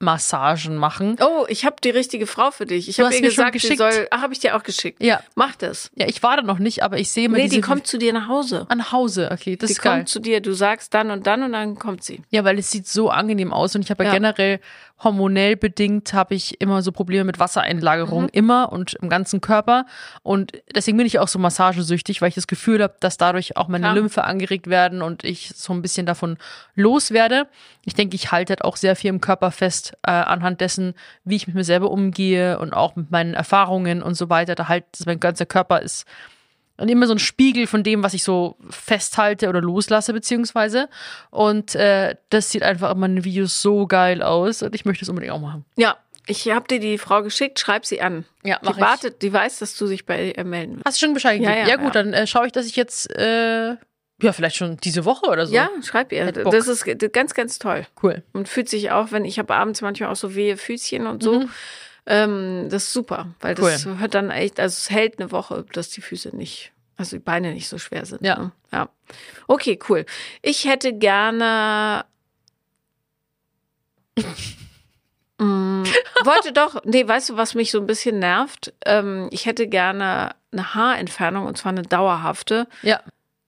[0.00, 1.16] Lymphmassagen machen.
[1.20, 2.88] Oh, ich habe die richtige Frau für dich.
[2.88, 3.78] Ich habe ihr gesagt, sie geschickt.
[3.78, 4.06] soll.
[4.10, 5.02] Ach, habe ich dir auch geschickt.
[5.02, 5.20] Ja.
[5.34, 5.90] Mach das.
[5.94, 7.98] Ja, ich war da noch nicht, aber ich sehe immer Nee, diese die kommt zu
[7.98, 8.66] dir nach Hause.
[8.68, 9.30] an Hause.
[9.32, 9.96] Okay, das Die ist geil.
[9.98, 10.40] kommt zu dir.
[10.40, 12.22] Du sagst dann und dann und dann kommt sie.
[12.30, 14.10] Ja, weil es sieht so angenehm aus und ich habe ja.
[14.10, 14.14] Ja.
[14.14, 14.60] generell
[15.02, 19.86] hormonell bedingt habe ich immer so Probleme mit Wassereinlagerung immer und im ganzen Körper
[20.22, 23.68] und deswegen bin ich auch so massagesüchtig, weil ich das Gefühl habe, dass dadurch auch
[23.68, 23.94] meine Klar.
[23.94, 26.36] Lymphe angeregt werden und ich so ein bisschen davon
[26.74, 27.46] loswerde.
[27.84, 30.94] Ich denke, ich halte halt auch sehr viel im Körper fest äh, anhand dessen,
[31.24, 34.54] wie ich mit mir selber umgehe und auch mit meinen Erfahrungen und so weiter.
[34.54, 36.06] Da halt mein ganzer Körper ist
[36.80, 40.88] und immer so ein Spiegel von dem, was ich so festhalte oder loslasse, beziehungsweise.
[41.30, 45.08] Und äh, das sieht einfach in meinen Videos so geil aus und ich möchte es
[45.08, 45.64] unbedingt auch machen.
[45.76, 47.58] Ja, ich habe dir die Frau geschickt.
[47.58, 48.24] Schreib sie an.
[48.44, 48.86] Ja, mach die ich.
[48.86, 50.86] wartet, die weiß, dass du dich bei ihr melden willst.
[50.86, 51.66] Hast du schon Bescheid Ja, gegeben?
[51.68, 52.02] Ja, ja, gut, ja.
[52.02, 53.70] dann äh, schaue ich, dass ich jetzt, äh,
[54.22, 55.54] ja, vielleicht schon diese Woche oder so.
[55.54, 56.30] Ja, schreib ihr.
[56.30, 57.86] Das ist ganz, ganz toll.
[58.02, 58.22] Cool.
[58.32, 61.44] Und fühlt sich auch, wenn ich habe abends manchmal auch so wehe Füßchen und so.
[62.10, 65.90] Ähm, das ist super, weil das hört dann echt, also es hält eine Woche, dass
[65.90, 68.22] die Füße nicht, also die Beine nicht so schwer sind.
[68.22, 68.36] Ja.
[68.36, 68.52] Ne?
[68.72, 68.88] ja.
[69.46, 70.04] Okay, cool.
[70.42, 72.04] Ich hätte gerne.
[75.38, 75.84] Mm,
[76.24, 78.74] wollte doch, nee, weißt du, was mich so ein bisschen nervt?
[78.84, 82.66] Ähm, ich hätte gerne eine Haarentfernung und zwar eine dauerhafte.
[82.82, 83.00] Ja.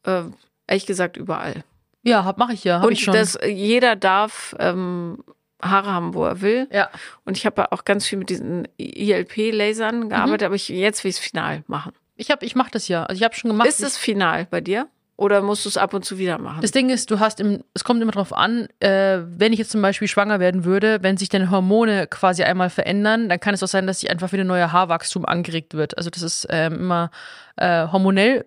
[0.05, 0.23] Äh,
[0.69, 1.65] ehrlich gesagt, überall.
[2.03, 2.79] Ja, hab, mach ich ja.
[2.79, 3.13] Hab Und ich schon.
[3.15, 5.23] das, jeder darf ähm,
[5.63, 6.69] Haare haben, wo er will.
[6.73, 6.91] ja.
[7.25, 11.17] Und ich habe auch ganz viel mit diesen ILP-Lasern gearbeitet, aber ich, jetzt will ich
[11.17, 11.93] es final machen.
[12.17, 13.05] Ich hab, ich mach das ja.
[13.05, 13.69] Also ich habe schon gemacht.
[13.69, 14.89] Ist es final bei dir?
[15.17, 16.63] Oder musst du es ab und zu wieder machen?
[16.63, 19.71] Das Ding ist, du hast im, es kommt immer drauf an, äh, wenn ich jetzt
[19.71, 23.63] zum Beispiel schwanger werden würde, wenn sich deine Hormone quasi einmal verändern, dann kann es
[23.63, 25.97] auch sein, dass sich einfach wieder neuer Haarwachstum angeregt wird.
[25.97, 27.11] Also das ist ähm, immer
[27.57, 28.47] äh, hormonell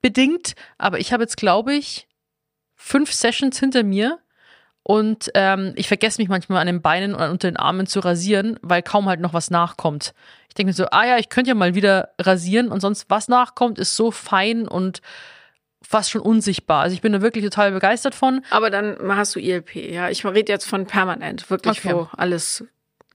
[0.00, 0.54] bedingt.
[0.78, 2.06] Aber ich habe jetzt, glaube ich,
[2.76, 4.18] fünf Sessions hinter mir
[4.84, 8.58] und ähm, ich vergesse mich manchmal an den Beinen oder unter den Armen zu rasieren,
[8.62, 10.12] weil kaum halt noch was nachkommt.
[10.48, 13.28] Ich denke mir so, ah ja, ich könnte ja mal wieder rasieren und sonst was
[13.28, 15.00] nachkommt, ist so fein und
[15.82, 16.82] fast schon unsichtbar.
[16.82, 18.44] Also ich bin da wirklich total begeistert von.
[18.50, 20.10] Aber dann hast du ILP, ja.
[20.10, 21.94] Ich rede jetzt von permanent, wirklich, Okay.
[21.94, 22.64] wo alles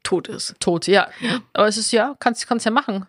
[0.03, 0.55] tot ist.
[0.59, 1.09] Tot, ja.
[1.53, 3.05] Aber es ist ja, kannst, kannst ja machen.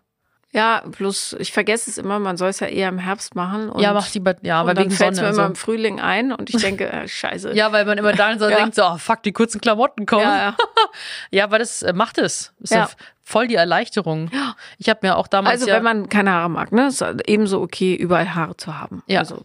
[0.52, 3.68] Ja, bloß ich vergesse es immer, man soll es ja eher im Herbst machen.
[3.68, 5.48] Und, ja, mach die, bei- ja, weil dann wegen fällt es Sonne mir immer so.
[5.50, 7.52] im Frühling ein und ich denke, äh, scheiße.
[7.54, 8.56] Ja, weil man immer dann so Ja.
[8.56, 10.22] denkt, so, oh, fuck, die kurzen Klamotten kommen.
[10.22, 10.56] ja, ja.
[11.30, 12.54] Ja, aber das äh, macht es.
[12.60, 12.78] Ist Ja.
[12.78, 12.88] ja.
[13.22, 14.30] voll die Erleichterung.
[14.78, 17.94] Ich habe mir auch damals Also wenn man keine Haare mag, ne, ist ebenso okay,
[17.94, 19.02] überall Haare zu haben.
[19.06, 19.20] Ja.
[19.20, 19.44] Also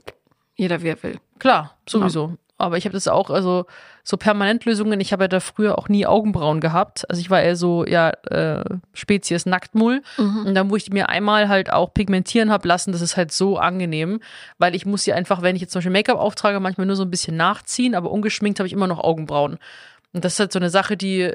[0.56, 1.20] jeder wie er will.
[1.40, 2.38] klar, sowieso.
[2.58, 3.66] Aber ich habe das auch, also
[4.04, 7.10] so Permanentlösungen, ich habe ja da früher auch nie Augenbrauen gehabt.
[7.10, 10.02] Also ich war eher so, ja, äh, Spezies Nacktmull.
[10.46, 13.58] Und dann, wo ich mir einmal halt auch pigmentieren habe lassen, das ist halt so
[13.58, 14.20] angenehm,
[14.58, 17.04] weil ich muss ja einfach, wenn ich jetzt zum Beispiel Make-up auftrage, manchmal nur so
[17.04, 19.58] ein bisschen nachziehen, aber ungeschminkt habe ich immer noch Augenbrauen.
[20.12, 21.32] Und das ist halt so eine Sache, die,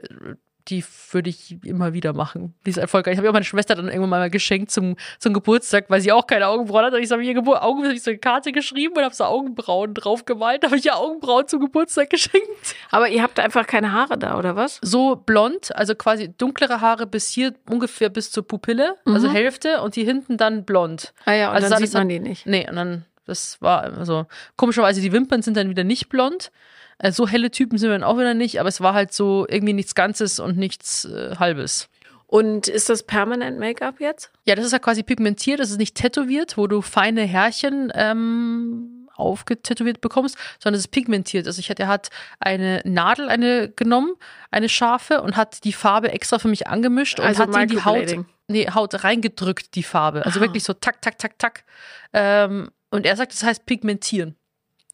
[0.68, 2.54] die würde ich immer wieder machen.
[2.66, 3.12] Die ist erfolgreich.
[3.12, 6.12] Ich habe ja auch meine Schwester dann irgendwann mal geschenkt zum, zum Geburtstag, weil sie
[6.12, 6.92] auch keine Augenbrauen hat.
[6.92, 9.24] Und ich habe ihr Gebur Augen, hab ich so eine Karte geschrieben und habe so
[9.24, 10.64] Augenbrauen drauf gemalt.
[10.64, 12.46] habe ich ihr Augenbrauen zum Geburtstag geschenkt.
[12.90, 14.78] Aber ihr habt einfach keine Haare da, oder was?
[14.82, 19.96] So blond, also quasi dunklere Haare bis hier ungefähr bis zur Pupille, also Hälfte und
[19.96, 21.14] die hinten dann blond.
[21.24, 22.46] Ah ja, und Also dann das sieht man die nicht.
[22.46, 26.50] Nee, und dann, das war, also, komischerweise, die Wimpern sind dann wieder nicht blond.
[26.98, 29.46] Äh, So helle Typen sind wir dann auch wieder nicht, aber es war halt so
[29.48, 31.88] irgendwie nichts Ganzes und nichts äh, Halbes.
[32.26, 34.30] Und ist das permanent Make-up jetzt?
[34.44, 39.08] Ja, das ist ja quasi pigmentiert, das ist nicht tätowiert, wo du feine Härchen ähm,
[39.18, 41.46] aufgetätowiert bekommst, sondern es ist pigmentiert.
[41.46, 44.14] Also ich hatte, er hat eine Nadel, eine genommen,
[44.50, 47.68] eine scharfe und hat die Farbe extra für mich angemischt und Also hat die in
[47.68, 50.26] die Haut, nee, Haut reingedrückt, die Farbe.
[50.26, 50.46] Also Aha.
[50.46, 51.64] wirklich so tak, tak, tak, tak.
[52.12, 54.36] Ähm, und er sagt, das heißt pigmentieren,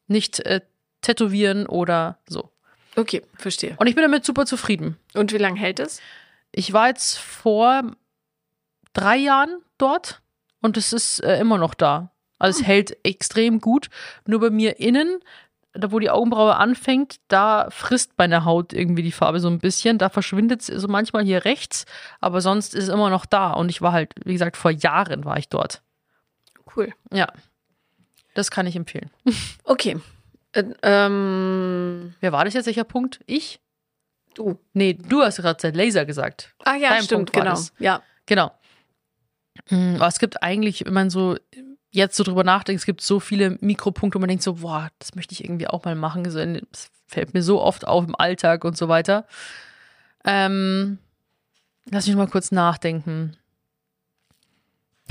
[0.07, 0.61] nicht äh,
[1.05, 2.51] tätowieren oder so.
[2.97, 3.77] Okay, verstehe.
[3.79, 4.97] Und ich bin damit super zufrieden.
[5.15, 6.01] Und wie lange hält es?
[6.53, 7.83] Ich war jetzt vor
[8.93, 10.23] drei Jahren dort
[10.61, 12.13] und es ist äh, immer noch da.
[12.39, 13.89] Also es hält extrem gut.
[14.27, 15.21] Nur bei mir innen,
[15.73, 19.99] da wo die Augenbraue anfängt, da frisst meine Haut irgendwie die Farbe so ein bisschen.
[19.99, 21.87] Da verschwindet es so manchmal hier rechts,
[22.21, 23.53] aber sonst ist es immer noch da.
[23.53, 25.83] Und ich war halt, wie gesagt, vor Jahren war ich dort.
[26.77, 26.93] Cool.
[27.13, 27.27] Ja.
[28.35, 29.11] Das kann ich empfehlen.
[29.65, 29.97] Okay.
[30.55, 32.67] Äh, ähm, Wer war das jetzt?
[32.67, 33.21] Welcher Punkt?
[33.27, 33.61] Ich?
[34.35, 34.59] du.
[34.73, 36.55] Nee, du hast gerade Laser gesagt.
[36.65, 37.47] Ah ja, Dein stimmt, genau.
[37.47, 37.73] das.
[37.79, 38.03] Ja.
[38.27, 38.53] Genau.
[39.71, 41.37] Mm, Aber es gibt eigentlich, wenn man so
[41.91, 45.15] jetzt so drüber nachdenkt, es gibt so viele Mikropunkte, wo man denkt so, boah, das
[45.15, 46.25] möchte ich irgendwie auch mal machen.
[46.25, 49.27] Das fällt mir so oft auf im Alltag und so weiter.
[50.25, 50.99] Ähm,
[51.91, 53.37] lass mich mal kurz nachdenken.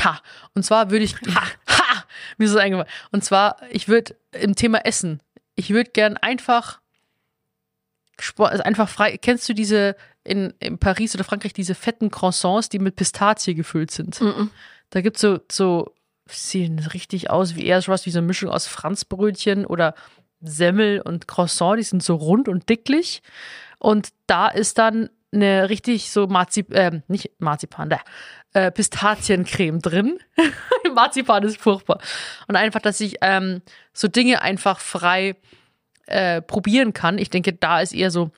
[0.03, 0.21] Ha,
[0.55, 2.03] und zwar würde ich, ha, ha,
[2.37, 2.89] mir ist das eingefallen.
[3.11, 5.21] Und zwar, ich würde im Thema Essen,
[5.55, 6.81] ich würde gern einfach,
[8.19, 12.69] Sport, also einfach frei, kennst du diese in, in Paris oder Frankreich diese fetten Croissants,
[12.69, 14.21] die mit Pistazie gefüllt sind?
[14.21, 14.49] Mhm.
[14.89, 15.93] Da gibt es so, so,
[16.27, 19.93] sehen richtig aus wie eher sowas wie so eine Mischung aus Franzbrötchen oder
[20.41, 23.21] Semmel und Croissant, die sind so rund und dicklich.
[23.79, 27.99] Und da ist dann eine richtig so Marzip, äh, nicht Marzipan, da,
[28.53, 30.19] äh, Pistaziencreme drin.
[30.93, 31.99] Marzipan ist furchtbar.
[32.47, 33.61] Und einfach, dass ich ähm,
[33.93, 35.35] so Dinge einfach frei
[36.05, 37.17] äh, probieren kann.
[37.17, 38.31] Ich denke, da ist eher so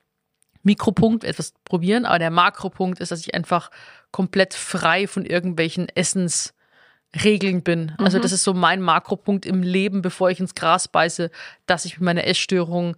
[0.64, 3.70] Mikropunkt, etwas probieren, aber der Makropunkt ist, dass ich einfach
[4.12, 7.94] komplett frei von irgendwelchen Essensregeln bin.
[7.98, 11.30] Also das ist so mein Makropunkt im Leben, bevor ich ins Gras beiße,
[11.66, 12.96] dass ich mit meiner Essstörung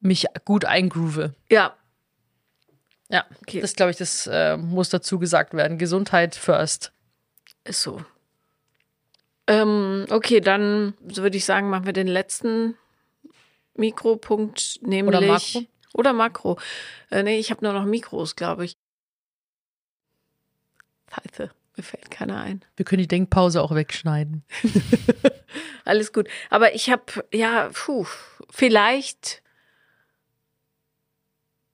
[0.00, 1.30] mich gut eingroove.
[1.48, 1.74] Ja.
[3.08, 3.60] Ja, Okay.
[3.60, 5.78] das glaube ich, das äh, muss dazu gesagt werden.
[5.78, 6.92] Gesundheit first.
[7.64, 8.04] Ist so.
[9.46, 12.76] Ähm, okay, dann so würde ich sagen, machen wir den letzten
[13.74, 15.06] Mikropunkt, nämlich.
[15.16, 15.62] Oder Makro?
[15.94, 16.58] Oder Makro.
[17.10, 18.76] Äh, nee, ich habe nur noch Mikros, glaube ich.
[21.14, 22.62] Scheiße, mir fällt keiner ein.
[22.76, 24.42] Wir können die Denkpause auch wegschneiden.
[25.84, 26.28] Alles gut.
[26.50, 28.06] Aber ich habe, ja, puh,
[28.50, 29.42] vielleicht.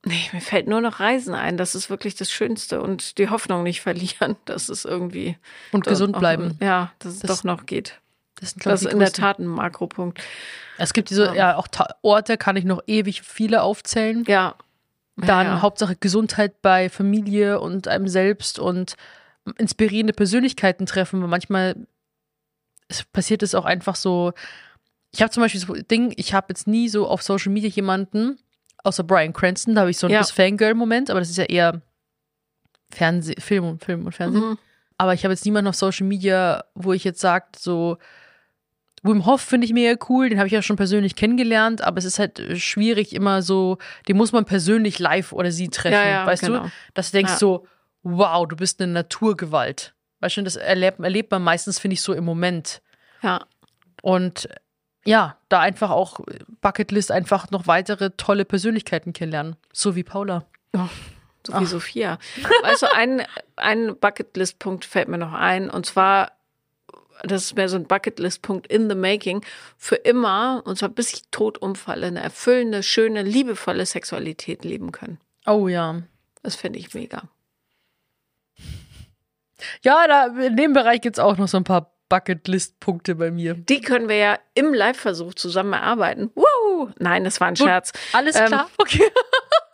[0.04, 1.56] Nee, mir fällt nur noch Reisen ein.
[1.56, 2.80] Das ist wirklich das Schönste.
[2.82, 5.36] Und die Hoffnung nicht verlieren, dass es irgendwie.
[5.70, 6.58] Und gesund auch- bleiben.
[6.60, 8.00] Ja, dass es Das- doch noch geht.
[8.36, 10.20] Das sind, Das ist in der Tat ein Makropunkt.
[10.78, 11.34] Es gibt diese, Ja.
[11.34, 14.24] ja, auch Ta Orte kann ich noch ewig viele aufzählen.
[14.26, 14.56] Ja.
[15.16, 15.60] Dann ja.
[15.62, 18.96] Hauptsache Gesundheit bei Familie und einem selbst und
[19.58, 21.76] inspirierende Persönlichkeiten treffen, weil manchmal
[22.88, 24.32] es passiert es auch einfach so.
[25.12, 27.68] Ich habe zum Beispiel so ein Ding, ich habe jetzt nie so auf Social Media
[27.68, 28.38] jemanden,
[28.82, 30.20] außer Brian Cranston, da habe ich so ein Ja.
[30.20, 31.80] bisschen Fangirl-Moment, aber das ist ja eher
[32.90, 34.50] Fernseh, Film und Film und Fernsehen.
[34.50, 34.58] Mhm.
[34.98, 37.98] Aber ich habe jetzt niemanden auf Social Media, wo ich jetzt sage, so
[39.02, 42.04] Wim Hof finde ich mega cool, den habe ich ja schon persönlich kennengelernt, aber es
[42.04, 46.26] ist halt schwierig immer so, den muss man persönlich live oder sie treffen, Ja, ja,
[46.26, 46.64] weißt genau.
[46.64, 46.70] du?
[46.94, 47.38] Dass du denkst Ja.
[47.38, 47.66] so,
[48.04, 49.94] wow, du bist eine Naturgewalt.
[50.20, 52.80] Weißt du, das erlebt, erlebt man meistens, finde ich, so im Moment.
[53.22, 53.44] Ja.
[54.02, 54.48] Und
[55.04, 56.20] ja, da einfach auch
[56.60, 59.56] Bucketlist einfach noch weitere tolle Persönlichkeiten kennenlernen.
[59.72, 60.44] So wie Paula.
[61.46, 62.18] So wie Sophia.
[62.62, 63.22] Also ein,
[63.56, 65.70] ein Bucketlist-Punkt fällt mir noch ein.
[65.70, 66.32] Und zwar,
[67.24, 69.44] das ist mehr so ein Bucketlist-Punkt in the making,
[69.76, 75.18] für immer, und zwar bis ich tot umfalle, eine erfüllende, schöne, liebevolle Sexualität leben können.
[75.46, 76.02] Oh ja.
[76.42, 77.22] Das finde ich mega.
[79.82, 83.54] Ja, da, in dem Bereich gibt's auch noch so ein paar Bucketlist-Punkte bei mir.
[83.54, 86.30] Die können wir ja im Live-Versuch zusammen erarbeiten.
[86.34, 86.90] Woo!
[86.98, 87.92] Nein, das war ein Scherz.
[88.12, 88.68] Alles Ähm, klar?
[88.76, 89.10] Okay.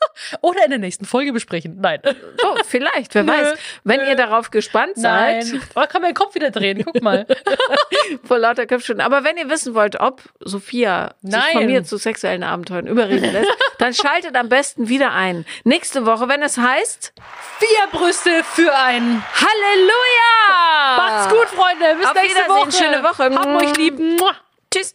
[0.40, 1.78] Oder in der nächsten Folge besprechen.
[1.80, 2.00] Nein.
[2.40, 3.58] So, vielleicht, wer Nö, weiß.
[3.84, 4.08] Wenn nö.
[4.08, 5.62] ihr darauf gespannt seid, Nein.
[5.74, 6.84] Oh, kann den Kopf wieder drehen.
[6.84, 7.26] Guck mal.
[8.24, 9.00] vor lauter Köpfchen.
[9.00, 11.52] Aber wenn ihr wissen wollt, ob Sophia sich Nein.
[11.52, 15.44] von mir zu sexuellen Abenteuern überreden lässt, dann schaltet am besten wieder ein.
[15.64, 17.12] Nächste Woche, wenn es heißt
[17.58, 19.22] Vier Brüste für ein.
[19.34, 20.96] Halleluja!
[20.96, 21.96] Macht's gut, Freunde.
[21.98, 22.48] Bis Auf nächste.
[22.48, 22.72] Woche.
[22.72, 23.24] Schöne Woche.
[23.34, 23.98] Habt euch lieb.
[23.98, 24.32] Mua.
[24.72, 24.94] Tschüss.